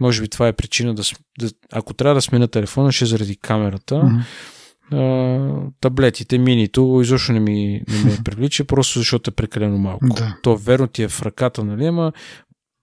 [0.00, 1.02] Може би това е причина да,
[1.40, 4.24] да ако трябва да смена телефона, ще е заради камерата.
[4.92, 5.48] А,
[5.80, 10.06] таблетите, минито, изобщо не ми, не ме привлича, просто защото е прекалено малко.
[10.06, 10.36] Да.
[10.42, 12.12] То верно ти е в ръката, нали, ама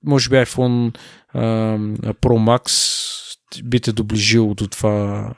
[0.05, 0.97] може би iPhone
[1.33, 1.39] а,
[2.13, 2.71] Pro Max
[3.63, 5.33] би те доближило до това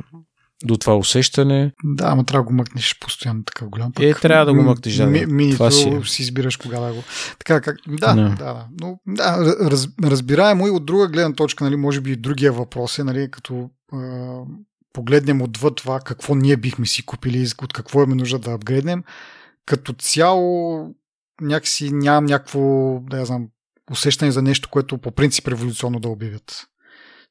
[0.63, 1.71] до това усещане.
[1.83, 3.91] Да, ама трябва да го мъкнеш постоянно така голям.
[3.91, 4.95] Пък, е, трябва да го мъкнеш.
[4.95, 6.05] Да, ми, това си, е.
[6.05, 7.03] си избираш кога да го.
[7.39, 7.77] Така, как...
[7.87, 8.37] Да, no.
[8.37, 8.67] да, да.
[8.81, 13.03] Но, да раз, разбираемо и от друга гледна точка, нали, може би другия въпрос е,
[13.03, 13.97] нали, като е,
[14.93, 19.03] погледнем отвъд това какво ние бихме си купили, от какво имаме нужда да апгрейднем,
[19.65, 20.87] като цяло
[21.41, 22.59] някакси нямам някакво,
[23.09, 23.47] да я знам,
[23.91, 26.67] усещане за нещо, което по принцип революционно да обявят.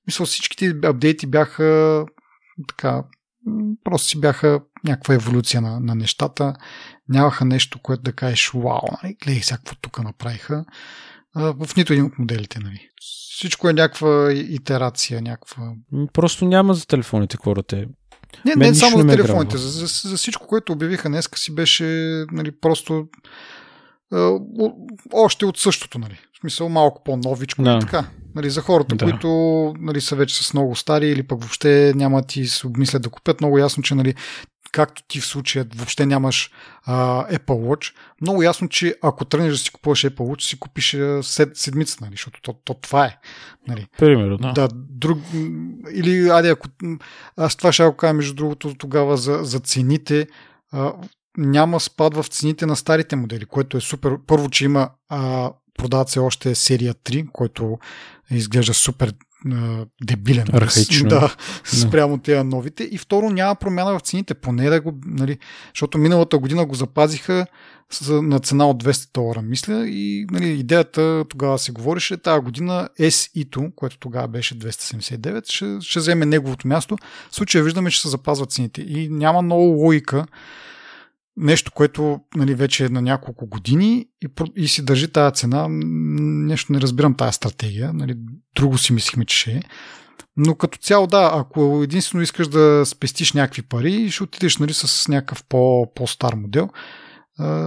[0.06, 2.04] Мисля, всичките апдейти бяха
[2.68, 3.04] така
[3.84, 6.54] просто си бяха някаква еволюция на, на нещата.
[7.08, 10.64] Нямаха нещо, което да кажеш, вау, нали, гледай всяко тук направиха.
[11.34, 12.88] А, в нито един от моделите, нали.
[13.34, 15.72] Всичко е някаква итерация, някаква...
[16.12, 17.86] Просто няма за телефоните, какво те...
[18.44, 21.84] Не, не само за телефоните, за, за, за всичко, което обявиха днеска си беше
[22.32, 23.06] нали, просто
[24.12, 24.38] а,
[25.12, 26.18] още от същото, нали.
[26.42, 27.76] Смисъл малко по-новичко да.
[27.76, 28.04] и така.
[28.34, 29.04] Нали, за хората, да.
[29.04, 29.28] които
[29.78, 33.40] нали, са вече с много стари или пък въобще няма ти се обмислят да купят,
[33.40, 34.14] много ясно, че нали,
[34.72, 36.50] както ти в случая въобще нямаш
[36.84, 40.96] а, Apple Watch, много ясно, че ако тръгнеш да си купуваш Apple Watch, си купиш
[41.22, 43.18] сед, седмица, нали, защото то, то, това е.
[43.68, 43.86] Нали.
[43.98, 44.52] Примерно, да.
[44.52, 45.18] да друг,
[45.92, 46.68] или, аде, ако,
[47.36, 50.26] аз това ще го кажа, между другото, тогава за, за цените,
[50.72, 50.92] а,
[51.36, 54.18] няма спад в цените на старите модели, което е супер.
[54.26, 57.78] Първо, че има а, продават се още серия 3, който
[58.30, 59.14] изглежда супер
[60.04, 60.46] дебилен.
[60.52, 61.08] Архаично.
[61.08, 62.84] Да, спрямо тези новите.
[62.84, 65.38] И второ, няма промяна в цените, поне да го, нали,
[65.74, 67.46] защото миналата година го запазиха
[68.08, 69.88] на цена от 200 долара, мисля.
[69.88, 75.98] И нали, идеята тогава се говореше, тази година SE-то, което тогава беше 279, ще, ще
[75.98, 76.96] вземе неговото място.
[77.30, 78.82] В случая виждаме, че се запазват цените.
[78.82, 80.26] И няма много логика
[81.36, 85.66] нещо, което нали, вече е на няколко години и, и си държи тази цена.
[85.68, 87.92] Нещо не разбирам тази стратегия.
[87.92, 88.14] Нали,
[88.56, 89.62] друго си мислихме, че ще е.
[90.36, 95.08] Но като цяло, да, ако единствено искаш да спестиш някакви пари, ще отидеш нали, с
[95.08, 96.68] някакъв по, по-стар модел.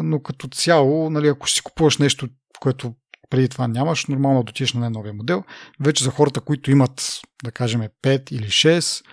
[0.04, 2.28] но като цяло, нали, ако си купуваш нещо,
[2.60, 2.94] което
[3.30, 5.44] преди това нямаш, нормално да отидеш на най-новия модел.
[5.80, 9.06] Вече за хората, които имат, да кажем, 5 или 6,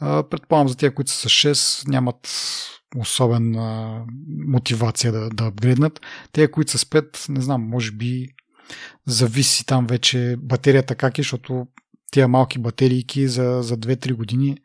[0.00, 2.28] предполагам за тия, които са с 6, нямат
[2.96, 4.00] особена
[4.46, 6.00] мотивация да, да апгрейднат.
[6.32, 8.28] Те, които са с 5, не знам, може би
[9.06, 11.66] зависи там вече батерията как е, защото
[12.10, 14.56] тия малки батерийки за, за 2-3 години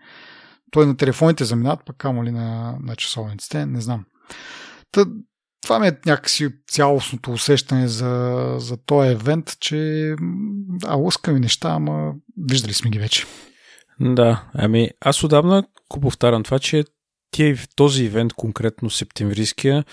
[0.71, 4.05] той на телефоните заминат, пък камо ли на, на часовниците, не знам.
[4.91, 5.05] Та,
[5.61, 10.13] това ми е някакси цялостното усещане за, за този евент, че
[10.67, 13.25] да, лъскаме неща, ама виждали сме ги вече.
[13.99, 16.83] Да, ами аз отдавна го повтарям това, че
[17.31, 19.83] тия, този ивент, конкретно септемврийския,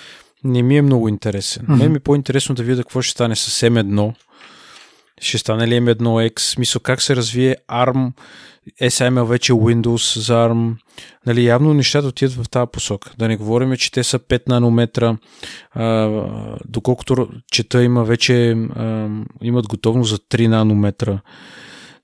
[0.44, 1.66] не ми е много интересен.
[1.66, 1.78] Mm-hmm.
[1.78, 4.14] Мен ми е по-интересно да видя какво ще стане с M1.
[5.20, 6.38] Ще стане ли M1X?
[6.38, 8.12] Смисъл как се развие ARM,
[8.82, 10.74] SML вече Windows за ARM.
[11.26, 13.12] Нали, явно нещата отиват в тази посока.
[13.18, 15.16] Да не говорим, че те са 5 нанометра.
[15.70, 16.10] А,
[16.68, 19.08] доколкото чета има вече а,
[19.42, 21.20] имат готовност за 3 нанометра.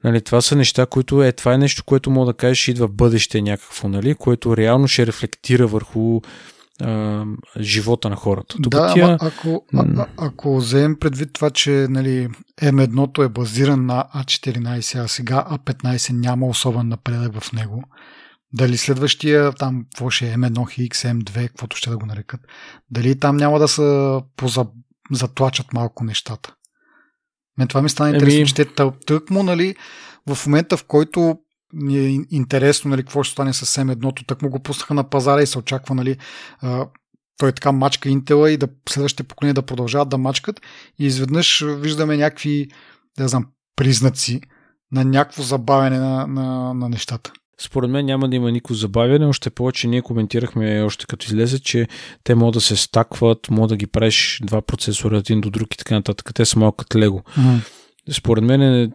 [0.05, 3.43] Нали, това са неща, които е, това е нещо, което мога да кажеш идва бъдеще
[3.43, 6.21] някакво, нали, което реално ще рефлектира върху
[6.81, 7.25] а,
[7.61, 8.57] живота на хората.
[8.63, 9.01] Тук да, тя...
[9.01, 12.29] ама ако, а, ако вземем предвид това, че нали,
[12.63, 17.83] M1 е базиран на A14, а сега A15 няма особен напредък в него,
[18.53, 22.41] дали следващия там, какво ще е M1, X, M2, каквото ще да го нарекат,
[22.91, 26.55] дали там няма да се позатлачат малко нещата.
[27.63, 28.49] Мен това ми стана интересно, Еми...
[28.49, 28.67] че те
[29.07, 29.75] тъкмо, нали,
[30.29, 31.39] в момента в който
[31.73, 35.43] ни е интересно, нали, какво ще стане с SM1, так му го пуснаха на пазара
[35.43, 36.17] и се очаква, нали,
[37.37, 40.61] той така мачка Intel и да следващите поколения да продължават да мачкат
[40.99, 42.69] и изведнъж виждаме някакви,
[43.19, 43.47] да знам,
[43.77, 44.41] признаци
[44.93, 47.33] на някакво забавяне на, на, на нещата.
[47.63, 51.89] Според мен няма да има никакво забавяне, още повече ние коментирахме още като излезе, че
[52.25, 55.77] те могат да се стакват, могат да ги правиш два процесора един до друг и
[55.77, 56.31] така нататък.
[56.35, 57.23] Те са малко като лего.
[57.39, 57.59] Mm.
[58.11, 58.93] Според мен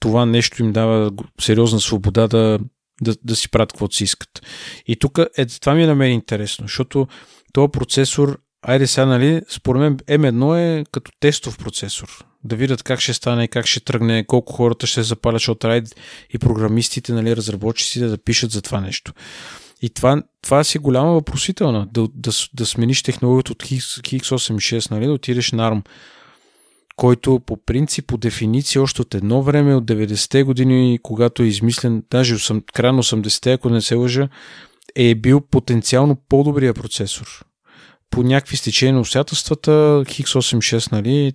[0.00, 2.58] това нещо им дава сериозна свобода да,
[3.02, 4.46] да, да си правят каквото си искат.
[4.86, 7.06] И тук е, това ми е на мен интересно, защото
[7.52, 13.00] този процесор, айде сега, нали, според мен M1 е като тестов процесор да видят как
[13.00, 15.82] ще стане, как ще тръгне, колко хората ще запалят, защото трябва
[16.30, 19.12] и програмистите, нали, разработчиците да пишат за това нещо.
[19.82, 25.12] И това, това си голяма въпросителна, да, да, да смениш технологията от X86, нали, да
[25.12, 25.82] отидеш на ARM,
[26.96, 32.02] който по принцип, по дефиниция, още от едно време, от 90-те години, когато е измислен,
[32.10, 32.36] даже
[32.74, 34.28] края на 80-те, ако не се лъжа,
[34.94, 37.44] е бил потенциално по-добрия процесор.
[38.10, 39.70] По някакви стечения на обстоятелствата,
[40.06, 41.32] X86, нали,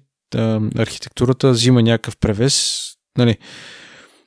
[0.77, 2.87] архитектурата взима някакъв превес.
[3.17, 3.37] Нали.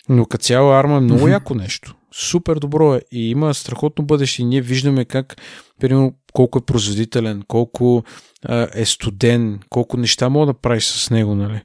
[0.09, 1.95] Но като цяло арма е много яко нещо.
[2.15, 4.43] Супер добро е и има страхотно бъдеще.
[4.43, 5.37] И ние виждаме как,
[5.81, 8.05] примерно, колко е производителен, колко
[8.45, 11.61] а, е студен, колко неща мога да правиш с него, нали?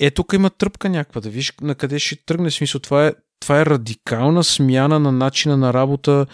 [0.00, 2.50] Е, тук има тръпка някаква, да виж на къде ще тръгне.
[2.50, 6.26] Смисъл, това е, това е радикална смяна на начина на работа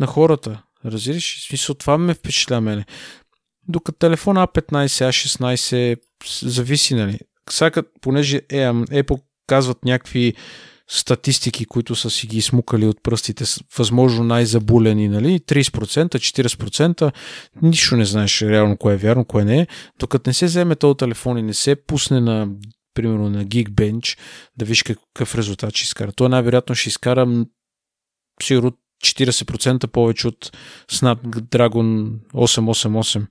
[0.00, 0.62] на хората.
[0.84, 1.38] Разбираш?
[1.38, 2.84] В смисъл, това ме впечатля мене.
[3.68, 5.98] Докато телефон A15, A16
[6.42, 7.18] зависи, нали?
[7.50, 10.34] Сега, понеже Apple казват някакви
[10.88, 13.44] статистики, които са си ги измукали от пръстите,
[13.78, 15.40] възможно най-забулени, нали?
[15.40, 17.12] 30%, 40%,
[17.62, 19.66] нищо не знаеш реално кое е вярно, кое не е.
[19.98, 22.48] Докато не се вземе този телефон и не се пусне на
[22.94, 24.18] примерно на Geekbench,
[24.56, 26.12] да виж какъв резултат ще изкара.
[26.12, 27.44] Той най-вероятно ще изкара
[28.42, 28.72] сигурно
[29.02, 30.56] 40% повече от
[30.90, 33.26] Snapdragon 888.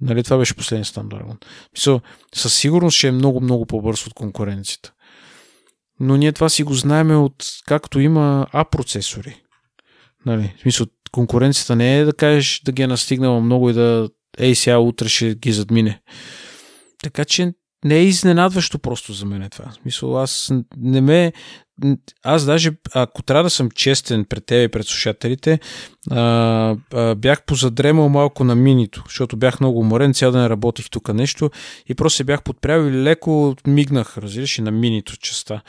[0.00, 1.44] Нали, това беше последният Snapdragon.
[1.72, 2.00] Мисъл,
[2.34, 4.92] със сигурност ще е много, много по-бърз от конкуренцията.
[6.00, 9.42] Но ние това си го знаеме от както има А процесори.
[10.26, 14.08] Нали, в смисъл, конкуренцията не е да кажеш да ги е настигнала много и да
[14.38, 16.00] ей сега утре ще ги задмине.
[17.02, 17.52] Така че
[17.84, 19.70] не е изненадващо просто за мен това.
[19.70, 21.32] В смисъл, аз не ме...
[22.22, 25.60] Аз даже, ако трябва да съм честен пред тебе и пред слушателите,
[26.10, 31.14] а, а, бях позадремал малко на минито, защото бях много уморен, цял ден работих тук
[31.14, 31.50] нещо
[31.88, 35.62] и просто се бях подпрял и леко мигнах, разбираш, и на минито частта.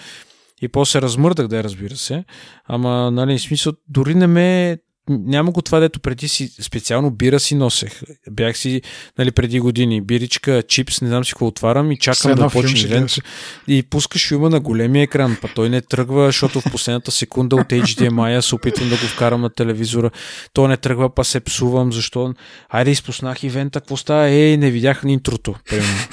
[0.61, 2.23] И после размърдах да разбира се.
[2.65, 4.77] Ама, нали, в смисъл, дори не ме
[5.09, 8.01] няма го това, дето преди си специално бира си носех.
[8.31, 8.81] Бях си
[9.17, 10.01] нали, преди години.
[10.01, 13.21] Биричка, чипс, не знам си какво отварям и чакам да почне лента.
[13.67, 17.67] И пускаш филма на големия екран, па той не тръгва, защото в последната секунда от
[17.67, 20.11] HDMI се опитвам да го вкарам на телевизора.
[20.53, 22.33] То не тръгва, па се псувам, защо.
[22.69, 24.27] Айде, изпуснах ивента, какво става?
[24.29, 25.55] Ей, не видях интрото.
[25.69, 26.07] Примерно.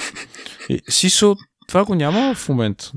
[0.89, 1.35] Сисо,
[1.67, 2.91] това го няма в момента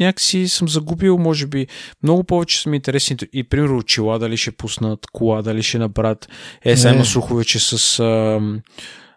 [0.00, 1.66] някакси съм загубил, може би,
[2.02, 6.28] много повече са ми интересни и, примерно, очила дали ще пуснат, кола дали ще набрат.
[6.64, 8.40] Е, сега има слухове, че с а,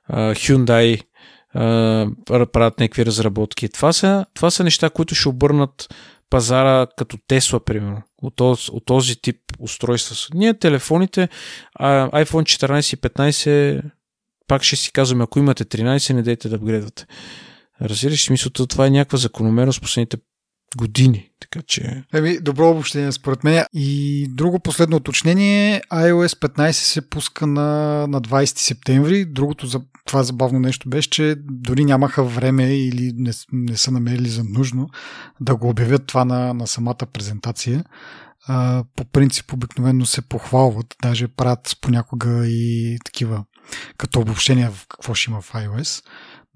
[0.07, 1.01] а, Hyundai
[1.53, 3.69] а, правят някакви разработки.
[3.69, 5.87] Това са, това са неща, които ще обърнат
[6.29, 10.15] пазара като Тесла, примерно, от този, от този тип устройства.
[10.33, 11.29] Ние телефоните,
[11.75, 13.81] а, iPhone 14 и 15,
[14.47, 17.05] пак ще си казваме, ако имате 13, не дайте да апгрейдвате.
[17.81, 20.17] Разбираш, смисълта, това е някаква закономерност последните
[20.77, 21.29] години.
[21.39, 22.03] Така че...
[22.13, 23.65] Еми, добро обобщение според мен.
[23.73, 27.61] И друго последно уточнение, iOS 15 се пуска на,
[28.07, 29.25] на 20 септември.
[29.25, 34.29] Другото за това забавно нещо беше, че дори нямаха време или не, не са намерили
[34.29, 34.89] за нужно
[35.41, 37.83] да го обявят това на, на самата презентация.
[38.47, 43.43] А, по принцип обикновено се похвалват, даже правят понякога и такива
[43.97, 46.03] като обобщения в какво ще има в iOS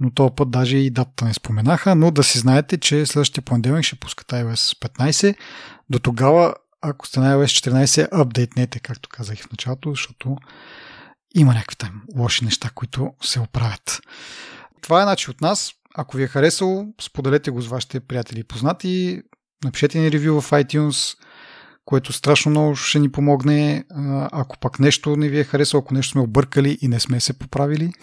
[0.02, 3.86] но този път даже и датата не споменаха, но да си знаете, че следващия понеделник
[3.86, 5.36] ще пускат iOS 15.
[5.90, 10.38] До тогава, ако сте на iOS 14, апдейтнете, както казах в началото, защото
[11.36, 14.02] има някакви там лоши неща, които се оправят.
[14.82, 15.72] Това е начин от нас.
[15.96, 19.22] Ако ви е харесало, споделете го с вашите приятели и познати.
[19.64, 21.18] Напишете ни ревю в iTunes–
[21.86, 23.84] което страшно много ще ни помогне.
[24.32, 27.34] Ако пък нещо не ви е харесало, ако нещо сме объркали и не сме се
[27.34, 27.94] поправили,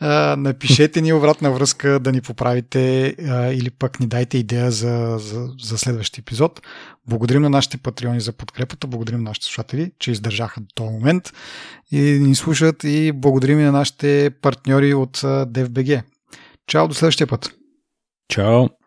[0.36, 3.14] напишете ни обратна връзка да ни поправите
[3.54, 6.60] или пък ни дайте идея за, за, за следващия епизод.
[7.08, 11.32] Благодарим на нашите патреони за подкрепата, благодарим на нашите слушатели, че издържаха до този момент
[11.90, 16.02] и ни слушат и благодарим и на нашите партньори от DFBG.
[16.66, 17.54] Чао, до следващия път!
[18.28, 18.81] Чао!